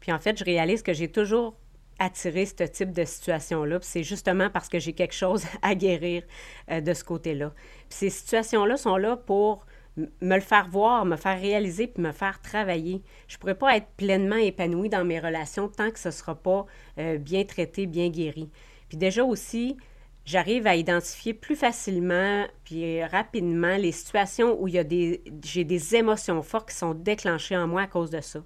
Puis 0.00 0.12
en 0.12 0.18
fait, 0.18 0.38
je 0.38 0.44
réalise 0.44 0.82
que 0.82 0.92
j'ai 0.92 1.10
toujours 1.10 1.56
attiré 1.98 2.46
ce 2.46 2.64
type 2.64 2.92
de 2.92 3.04
situation-là. 3.04 3.78
C'est 3.82 4.02
justement 4.02 4.50
parce 4.50 4.68
que 4.68 4.78
j'ai 4.78 4.92
quelque 4.92 5.14
chose 5.14 5.44
à 5.62 5.74
guérir 5.74 6.22
euh, 6.70 6.80
de 6.80 6.92
ce 6.92 7.04
côté-là. 7.04 7.52
Puis 7.88 7.98
ces 7.98 8.10
situations-là 8.10 8.76
sont 8.76 8.96
là 8.96 9.16
pour 9.16 9.66
me 9.96 10.34
le 10.34 10.40
faire 10.40 10.68
voir, 10.68 11.04
me 11.04 11.16
faire 11.16 11.38
réaliser 11.38 11.86
puis 11.86 12.02
me 12.02 12.12
faire 12.12 12.40
travailler. 12.40 13.02
Je 13.28 13.36
ne 13.36 13.40
pourrais 13.40 13.54
pas 13.54 13.76
être 13.76 13.88
pleinement 13.96 14.36
épanouie 14.36 14.88
dans 14.88 15.04
mes 15.04 15.20
relations 15.20 15.68
tant 15.68 15.90
que 15.90 15.98
ce 15.98 16.08
ne 16.08 16.12
sera 16.12 16.34
pas 16.34 16.66
euh, 16.98 17.18
bien 17.18 17.44
traité, 17.44 17.86
bien 17.86 18.08
guéri. 18.08 18.50
Puis 18.88 18.96
déjà 18.96 19.22
aussi, 19.22 19.76
j'arrive 20.24 20.66
à 20.66 20.76
identifier 20.76 21.34
plus 21.34 21.56
facilement 21.56 22.46
puis 22.64 23.02
rapidement 23.04 23.76
les 23.76 23.92
situations 23.92 24.60
où 24.60 24.68
il 24.68 24.74
y 24.74 24.78
a 24.78 24.84
des, 24.84 25.22
j'ai 25.44 25.64
des 25.64 25.96
émotions 25.96 26.42
fortes 26.42 26.70
qui 26.70 26.76
sont 26.76 26.94
déclenchées 26.94 27.56
en 27.56 27.66
moi 27.66 27.82
à 27.82 27.86
cause 27.86 28.10
de 28.10 28.20
ça. 28.20 28.42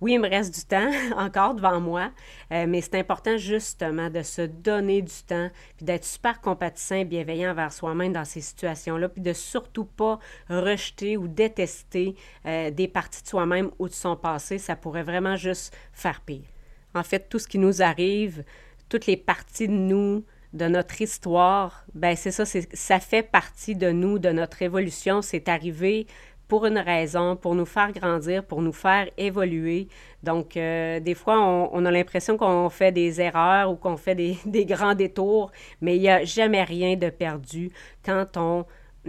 Oui, 0.00 0.14
il 0.14 0.20
me 0.20 0.30
reste 0.30 0.54
du 0.54 0.64
temps 0.64 0.90
encore 1.18 1.54
devant 1.54 1.78
moi, 1.78 2.10
euh, 2.52 2.66
mais 2.66 2.80
c'est 2.80 2.94
important 2.94 3.36
justement 3.36 4.08
de 4.08 4.22
se 4.22 4.42
donner 4.42 5.02
du 5.02 5.22
temps, 5.26 5.50
puis 5.76 5.84
d'être 5.84 6.06
super 6.06 6.40
compatissant 6.40 6.96
et 6.96 7.04
bienveillant 7.04 7.50
envers 7.50 7.72
soi-même 7.72 8.14
dans 8.14 8.24
ces 8.24 8.40
situations-là, 8.40 9.10
puis 9.10 9.20
de 9.20 9.34
surtout 9.34 9.84
pas 9.84 10.18
rejeter 10.48 11.18
ou 11.18 11.28
détester 11.28 12.16
euh, 12.46 12.70
des 12.70 12.88
parties 12.88 13.22
de 13.22 13.28
soi-même 13.28 13.70
ou 13.78 13.88
de 13.88 13.92
son 13.92 14.16
passé. 14.16 14.56
Ça 14.56 14.74
pourrait 14.74 15.02
vraiment 15.02 15.36
juste 15.36 15.76
faire 15.92 16.22
pire. 16.22 16.48
En 16.94 17.02
fait, 17.02 17.28
tout 17.28 17.38
ce 17.38 17.46
qui 17.46 17.58
nous 17.58 17.82
arrive, 17.82 18.42
toutes 18.88 19.06
les 19.06 19.18
parties 19.18 19.68
de 19.68 19.72
nous, 19.72 20.24
de 20.52 20.66
notre 20.66 21.00
histoire, 21.00 21.84
ben 21.94 22.16
c'est 22.16 22.32
ça, 22.32 22.44
ça 22.44 23.00
fait 23.00 23.22
partie 23.22 23.76
de 23.76 23.90
nous, 23.90 24.18
de 24.18 24.30
notre 24.30 24.62
évolution. 24.62 25.22
C'est 25.22 25.48
arrivé 25.48 26.06
pour 26.48 26.66
une 26.66 26.78
raison, 26.78 27.36
pour 27.36 27.54
nous 27.54 27.64
faire 27.64 27.92
grandir, 27.92 28.44
pour 28.44 28.60
nous 28.60 28.72
faire 28.72 29.08
évoluer. 29.16 29.86
Donc, 30.24 30.56
euh, 30.56 30.98
des 30.98 31.14
fois, 31.14 31.40
on, 31.40 31.84
a 31.84 31.90
l'impression 31.92 32.36
qu'on 32.36 32.68
fait 32.68 32.90
des 32.90 33.20
erreurs 33.20 33.70
ou 33.70 33.76
qu'on 33.76 33.96
fait 33.96 34.16
des, 34.16 34.36
des, 34.44 34.66
grands 34.66 34.96
détours, 34.96 35.52
mais 35.80 35.96
il 35.96 36.00
n'y 36.00 36.08
a 36.10 36.24
jamais 36.24 36.64
rien 36.64 36.96
de 36.96 37.08
perdu 37.08 37.70
quand 38.04 38.36
on 38.36 38.66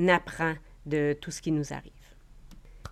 apprend 0.08 0.54
de 0.86 1.18
tout 1.20 1.32
ce 1.32 1.42
qui 1.42 1.52
nous 1.52 1.74
arrive. 1.74 2.01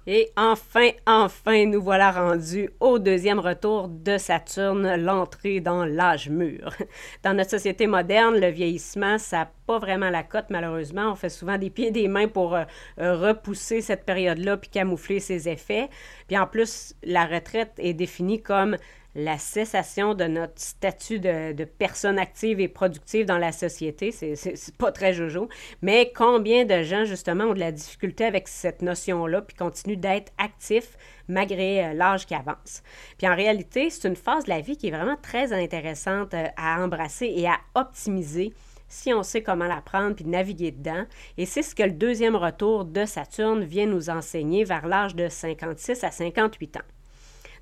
Et 0.07 0.31
enfin, 0.37 0.89
enfin, 1.05 1.65
nous 1.65 1.81
voilà 1.81 2.11
rendus 2.11 2.69
au 2.79 2.99
deuxième 2.99 3.39
retour 3.39 3.87
de 3.87 4.17
Saturne, 4.17 4.95
l'entrée 4.95 5.59
dans 5.59 5.85
l'âge 5.85 6.29
mûr. 6.29 6.73
Dans 7.23 7.33
notre 7.33 7.51
société 7.51 7.85
moderne, 7.85 8.39
le 8.39 8.47
vieillissement, 8.47 9.17
ça 9.17 9.37
n'a 9.37 9.51
pas 9.67 9.77
vraiment 9.77 10.09
la 10.09 10.23
cote, 10.23 10.45
malheureusement. 10.49 11.11
On 11.11 11.15
fait 11.15 11.29
souvent 11.29 11.57
des 11.57 11.69
pieds 11.69 11.87
et 11.87 11.91
des 11.91 12.07
mains 12.07 12.27
pour 12.27 12.55
euh, 12.55 12.65
repousser 12.97 13.81
cette 13.81 14.05
période-là 14.05 14.57
puis 14.57 14.69
camoufler 14.69 15.19
ses 15.19 15.47
effets. 15.47 15.89
Puis 16.27 16.37
en 16.37 16.47
plus, 16.47 16.95
la 17.03 17.25
retraite 17.25 17.73
est 17.77 17.93
définie 17.93 18.41
comme 18.41 18.77
la 19.15 19.37
cessation 19.37 20.13
de 20.13 20.25
notre 20.25 20.59
statut 20.59 21.19
de, 21.19 21.63
personne 21.63 22.19
active 22.19 22.59
et 22.59 22.67
productive 22.67 23.25
dans 23.25 23.37
la 23.37 23.51
société. 23.51 24.11
C'est 24.11 24.77
pas 24.77 24.91
très 24.91 25.13
jojo. 25.13 25.49
Mais 25.81 26.11
combien 26.15 26.65
de 26.65 26.83
gens, 26.83 27.05
justement, 27.05 27.45
ont 27.45 27.53
de 27.53 27.59
la 27.59 27.71
difficulté 27.71 28.25
avec 28.25 28.47
cette 28.47 28.81
notion-là, 28.81 29.41
puis 29.41 29.55
continuent 29.55 29.97
d'être 29.97 30.31
actifs 30.37 30.97
malgré 31.27 31.85
euh, 31.85 31.93
l'âge 31.93 32.25
qui 32.25 32.35
avance? 32.35 32.83
Puis 33.17 33.27
en 33.27 33.35
réalité, 33.35 33.89
c'est 33.89 34.07
une 34.07 34.15
phase 34.15 34.45
de 34.45 34.49
la 34.49 34.61
vie 34.61 34.77
qui 34.77 34.87
est 34.87 34.91
vraiment 34.91 35.17
très 35.21 35.53
intéressante 35.53 36.33
euh, 36.33 36.47
à 36.57 36.83
embrasser 36.83 37.31
et 37.35 37.47
à 37.47 37.57
optimiser 37.75 38.53
si 38.87 39.13
on 39.13 39.21
sait 39.23 39.43
comment 39.43 39.67
la 39.67 39.81
prendre 39.81 40.15
puis 40.15 40.25
naviguer 40.25 40.71
dedans. 40.71 41.05
Et 41.37 41.45
c'est 41.45 41.61
ce 41.61 41.75
que 41.75 41.83
le 41.83 41.91
deuxième 41.91 42.35
retour 42.35 42.85
de 42.85 43.05
Saturne 43.05 43.63
vient 43.63 43.85
nous 43.85 44.09
enseigner 44.09 44.63
vers 44.63 44.87
l'âge 44.87 45.15
de 45.15 45.29
56 45.29 46.03
à 46.03 46.11
58 46.11 46.77
ans. 46.77 46.98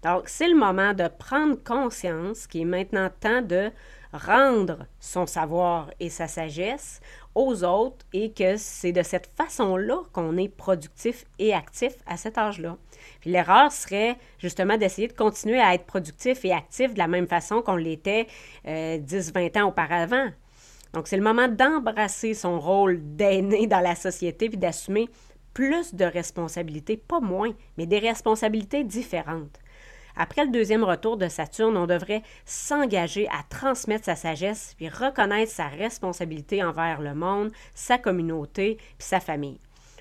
Donc, 0.03 0.23
c'est 0.27 0.47
le 0.47 0.55
moment 0.55 0.93
de 0.93 1.07
prendre 1.07 1.55
conscience 1.63 2.47
qu'il 2.47 2.61
est 2.61 2.65
maintenant 2.65 3.09
temps 3.19 3.41
de 3.41 3.71
rendre 4.13 4.85
son 4.99 5.25
savoir 5.25 5.91
et 5.99 6.09
sa 6.09 6.27
sagesse 6.27 7.01
aux 7.35 7.63
autres 7.63 8.05
et 8.13 8.31
que 8.31 8.57
c'est 8.57 8.91
de 8.91 9.03
cette 9.03 9.29
façon-là 9.35 10.01
qu'on 10.13 10.37
est 10.37 10.49
productif 10.49 11.25
et 11.39 11.53
actif 11.53 11.93
à 12.07 12.17
cet 12.17 12.37
âge-là. 12.37 12.77
Puis 13.21 13.31
l'erreur 13.31 13.71
serait 13.71 14.17
justement 14.39 14.77
d'essayer 14.77 15.07
de 15.07 15.13
continuer 15.13 15.59
à 15.59 15.73
être 15.73 15.85
productif 15.85 16.43
et 16.45 16.51
actif 16.51 16.93
de 16.93 16.99
la 16.99 17.07
même 17.07 17.27
façon 17.27 17.61
qu'on 17.61 17.75
l'était 17.75 18.27
10-20 18.65 18.67
euh, 18.67 19.61
ans 19.61 19.67
auparavant. 19.67 20.27
Donc 20.93 21.07
c'est 21.07 21.17
le 21.17 21.23
moment 21.23 21.47
d'embrasser 21.47 22.33
son 22.33 22.59
rôle 22.59 22.99
d'aîné 23.01 23.67
dans 23.67 23.81
la 23.81 23.95
société 23.95 24.49
puis 24.49 24.57
d'assumer 24.57 25.09
plus 25.53 25.93
de 25.93 26.05
responsabilités, 26.05 26.97
pas 26.97 27.19
moins, 27.19 27.51
mais 27.77 27.87
des 27.87 27.99
responsabilités 27.99 28.83
différentes. 28.83 29.59
Après 30.19 30.45
le 30.45 30.51
deuxième 30.51 30.83
retour 30.83 31.15
de 31.15 31.27
Saturne, 31.27 31.77
on 31.77 31.85
devrait 31.85 32.23
s'engager 32.43 33.27
à 33.27 33.43
transmettre 33.47 34.05
sa 34.05 34.15
sagesse 34.15 34.73
puis 34.75 34.89
reconnaître 34.89 35.51
sa 35.51 35.67
responsabilité 35.67 36.63
envers 36.63 37.01
le 37.01 37.13
monde, 37.13 37.51
sa 37.75 37.99
communauté 37.99 38.77
puis 38.97 39.07
sa 39.07 39.19
famille. 39.19 39.59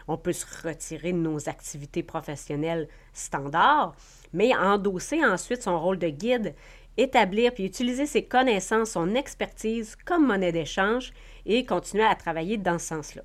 On 0.09 0.16
peut 0.16 0.33
se 0.33 0.46
retirer 0.66 1.12
de 1.12 1.18
nos 1.18 1.50
activités 1.50 2.02
professionnelles 2.02 2.88
standards, 3.12 3.94
mais 4.33 4.57
endosser 4.57 5.22
ensuite 5.22 5.62
son 5.62 5.79
rôle 5.79 5.98
de 5.98 6.09
guide, 6.09 6.55
établir 6.96 7.52
puis 7.52 7.64
utiliser 7.64 8.07
ses 8.07 8.24
connaissances, 8.24 8.92
son 8.92 9.14
expertise 9.14 9.96
comme 10.07 10.26
monnaie 10.26 10.52
d'échange 10.52 11.12
et 11.44 11.66
continuer 11.66 12.05
à 12.05 12.14
travailler 12.14 12.57
dans 12.57 12.79
ce 12.79 12.87
sens-là. 12.87 13.22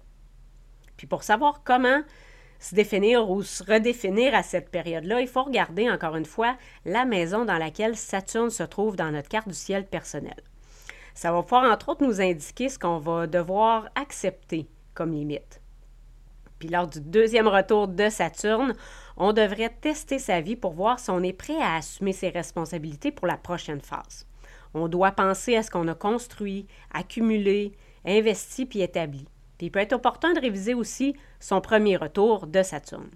Puis 0.98 1.08
pour 1.08 1.24
savoir 1.24 1.64
comment 1.64 2.02
se 2.62 2.76
définir 2.76 3.30
ou 3.30 3.42
se 3.42 3.64
redéfinir 3.64 4.36
à 4.36 4.44
cette 4.44 4.70
période-là, 4.70 5.20
il 5.20 5.28
faut 5.28 5.44
regarder 5.44 5.90
encore 5.90 6.16
une 6.16 6.26
fois 6.26 6.56
la 6.86 7.06
maison 7.06 7.44
dans 7.44 7.58
laquelle 7.58 7.98
Saturne 7.98 8.52
se 8.52 8.62
trouve 8.62 8.96
dans 8.96 9.12
notre 9.12 9.28
carte 9.28 9.48
du 9.48 9.56
ciel 9.56 9.86
personnel. 9.86 10.42
Ça 11.16 11.32
va 11.32 11.42
pouvoir 11.42 11.70
entre 11.70 11.90
autres 11.90 12.06
nous 12.06 12.22
indiquer 12.22 12.70
ce 12.70 12.78
qu'on 12.78 13.00
va 13.00 13.26
devoir 13.26 13.90
accepter 13.96 14.68
comme 14.94 15.12
limite. 15.12 15.60
Puis 16.60 16.70
lors 16.70 16.88
du 16.88 17.02
deuxième 17.02 17.48
retour 17.48 17.88
de 17.88 18.10
Saturne, 18.10 18.76
on 19.18 19.34
devrait 19.34 19.76
tester 19.82 20.20
sa 20.20 20.40
vie 20.40 20.56
pour 20.56 20.74
voir 20.74 21.00
si 21.00 21.10
on 21.10 21.24
est 21.24 21.34
prêt 21.34 21.60
à 21.60 21.78
assumer 21.78 22.14
ses 22.14 22.30
responsabilités 22.30 23.12
pour 23.12 23.26
la 23.26 23.38
prochaine 23.38 23.82
phase. 23.82 24.28
On 24.76 24.88
doit 24.88 25.12
penser 25.12 25.56
à 25.56 25.64
ce 25.64 25.72
qu'on 25.72 25.88
a 25.88 25.96
construit, 25.96 26.68
accumulé, 26.94 27.72
investi 28.06 28.68
puis 28.68 28.82
établi. 28.82 29.28
Il 29.62 29.72
peut 29.72 29.80
être 29.80 29.94
opportun 29.94 30.34
de 30.34 30.40
réviser 30.40 30.74
aussi 30.74 31.16
son 31.40 31.62
premier 31.62 31.98
retour 31.98 32.48
de 32.48 32.64
Saturne. 32.64 33.10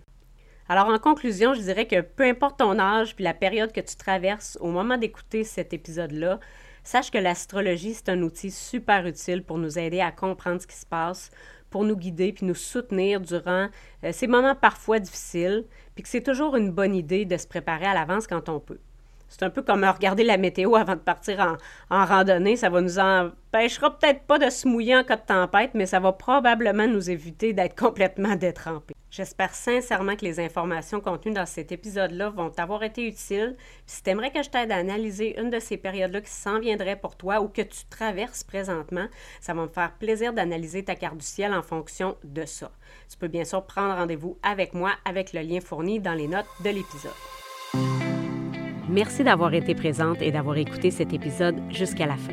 Alors 0.67 0.87
en 0.87 0.97
conclusion, 0.97 1.53
je 1.53 1.61
dirais 1.61 1.87
que 1.87 2.01
peu 2.01 2.23
importe 2.23 2.59
ton 2.59 2.79
âge 2.79 3.15
puis 3.15 3.23
la 3.23 3.33
période 3.33 3.71
que 3.71 3.81
tu 3.81 3.95
traverses 3.95 4.57
au 4.61 4.71
moment 4.71 4.97
d'écouter 4.97 5.43
cet 5.43 5.73
épisode-là, 5.73 6.39
sache 6.83 7.11
que 7.11 7.17
l'astrologie, 7.17 7.93
c'est 7.93 8.09
un 8.09 8.21
outil 8.21 8.51
super 8.51 9.05
utile 9.05 9.43
pour 9.43 9.57
nous 9.57 9.77
aider 9.77 10.01
à 10.01 10.11
comprendre 10.11 10.61
ce 10.61 10.67
qui 10.67 10.75
se 10.75 10.85
passe, 10.85 11.31
pour 11.69 11.83
nous 11.83 11.97
guider 11.97 12.31
puis 12.31 12.45
nous 12.45 12.55
soutenir 12.55 13.19
durant 13.19 13.67
euh, 14.03 14.11
ces 14.11 14.27
moments 14.27 14.55
parfois 14.55 14.99
difficiles, 14.99 15.65
puis 15.93 16.03
que 16.03 16.09
c'est 16.09 16.23
toujours 16.23 16.55
une 16.55 16.71
bonne 16.71 16.95
idée 16.95 17.25
de 17.25 17.37
se 17.37 17.47
préparer 17.47 17.85
à 17.85 17.93
l'avance 17.93 18.27
quand 18.27 18.49
on 18.49 18.59
peut. 18.59 18.79
C'est 19.37 19.43
un 19.43 19.49
peu 19.49 19.63
comme 19.63 19.83
regarder 19.83 20.23
la 20.23 20.37
météo 20.37 20.75
avant 20.75 20.93
de 20.93 20.99
partir 20.99 21.57
en, 21.89 22.05
randonnée. 22.05 22.55
Ça 22.55 22.69
va 22.69 22.79
nous 22.79 22.99
empêchera 22.99 23.97
peut-être 23.97 24.21
pas 24.21 24.39
de 24.39 24.49
se 24.49 24.65
mouiller 24.65 24.95
en 24.95 25.03
cas 25.03 25.17
de 25.17 25.25
tempête, 25.25 25.71
mais 25.73 25.85
ça 25.85 25.99
va 25.99 26.13
probablement 26.13 26.87
nous 26.87 27.09
éviter 27.09 27.51
d'être 27.51 27.77
complètement 27.77 28.37
détrempés. 28.37 28.95
J'espère 29.11 29.53
sincèrement 29.53 30.15
que 30.15 30.23
les 30.23 30.39
informations 30.39 31.01
contenues 31.01 31.33
dans 31.33 31.45
cet 31.45 31.73
épisode-là 31.73 32.29
vont 32.29 32.49
t'avoir 32.49 32.83
été 32.83 33.05
utiles. 33.05 33.57
si 33.85 34.01
tu 34.01 34.09
aimerais 34.09 34.31
que 34.31 34.41
je 34.41 34.49
t'aide 34.49 34.71
à 34.71 34.77
analyser 34.77 35.37
une 35.37 35.49
de 35.49 35.59
ces 35.59 35.75
périodes-là 35.75 36.21
qui 36.21 36.31
s'en 36.31 36.61
viendrait 36.61 36.95
pour 36.95 37.17
toi 37.17 37.41
ou 37.41 37.49
que 37.49 37.61
tu 37.61 37.85
traverses 37.89 38.45
présentement, 38.45 39.07
ça 39.41 39.53
va 39.53 39.63
me 39.63 39.67
faire 39.67 39.91
plaisir 39.99 40.31
d'analyser 40.31 40.85
ta 40.85 40.95
carte 40.95 41.17
du 41.17 41.25
ciel 41.25 41.53
en 41.53 41.61
fonction 41.61 42.15
de 42.23 42.45
ça. 42.45 42.71
Tu 43.11 43.17
peux 43.17 43.27
bien 43.27 43.43
sûr 43.43 43.65
prendre 43.65 43.95
rendez-vous 43.95 44.37
avec 44.43 44.73
moi 44.73 44.91
avec 45.03 45.33
le 45.33 45.41
lien 45.41 45.59
fourni 45.59 45.99
dans 45.99 46.13
les 46.13 46.29
notes 46.29 46.47
de 46.63 46.69
l'épisode. 46.69 47.11
Merci 48.95 49.25
d'avoir 49.25 49.53
été 49.53 49.75
présente 49.75 50.21
et 50.21 50.31
d'avoir 50.31 50.55
écouté 50.55 50.89
cet 50.89 51.11
épisode 51.11 51.57
jusqu'à 51.69 52.05
la 52.05 52.15
fin. 52.15 52.31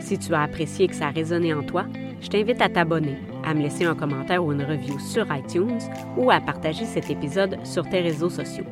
Si 0.00 0.18
tu 0.18 0.34
as 0.34 0.42
apprécié 0.42 0.88
que 0.88 0.94
ça 0.96 1.06
a 1.06 1.10
résonné 1.10 1.54
en 1.54 1.62
toi, 1.62 1.86
je 2.20 2.26
t'invite 2.26 2.60
à 2.60 2.68
t'abonner, 2.68 3.16
à 3.44 3.54
me 3.54 3.62
laisser 3.62 3.84
un 3.84 3.94
commentaire 3.94 4.44
ou 4.44 4.50
une 4.50 4.64
review 4.64 4.98
sur 4.98 5.24
iTunes 5.32 5.78
ou 6.16 6.32
à 6.32 6.40
partager 6.40 6.84
cet 6.84 7.10
épisode 7.10 7.64
sur 7.64 7.88
tes 7.88 8.00
réseaux 8.00 8.28
sociaux. 8.28 8.66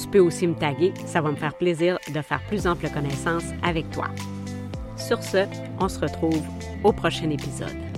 Tu 0.00 0.08
peux 0.08 0.18
aussi 0.18 0.48
me 0.48 0.54
taguer, 0.54 0.92
ça 1.06 1.20
va 1.20 1.30
me 1.30 1.36
faire 1.36 1.54
plaisir 1.54 1.98
de 2.12 2.20
faire 2.20 2.42
plus 2.48 2.66
ample 2.66 2.90
connaissance 2.90 3.44
avec 3.62 3.88
toi. 3.92 4.08
Sur 4.96 5.22
ce, 5.22 5.46
on 5.78 5.88
se 5.88 6.00
retrouve 6.00 6.42
au 6.82 6.92
prochain 6.92 7.30
épisode. 7.30 7.95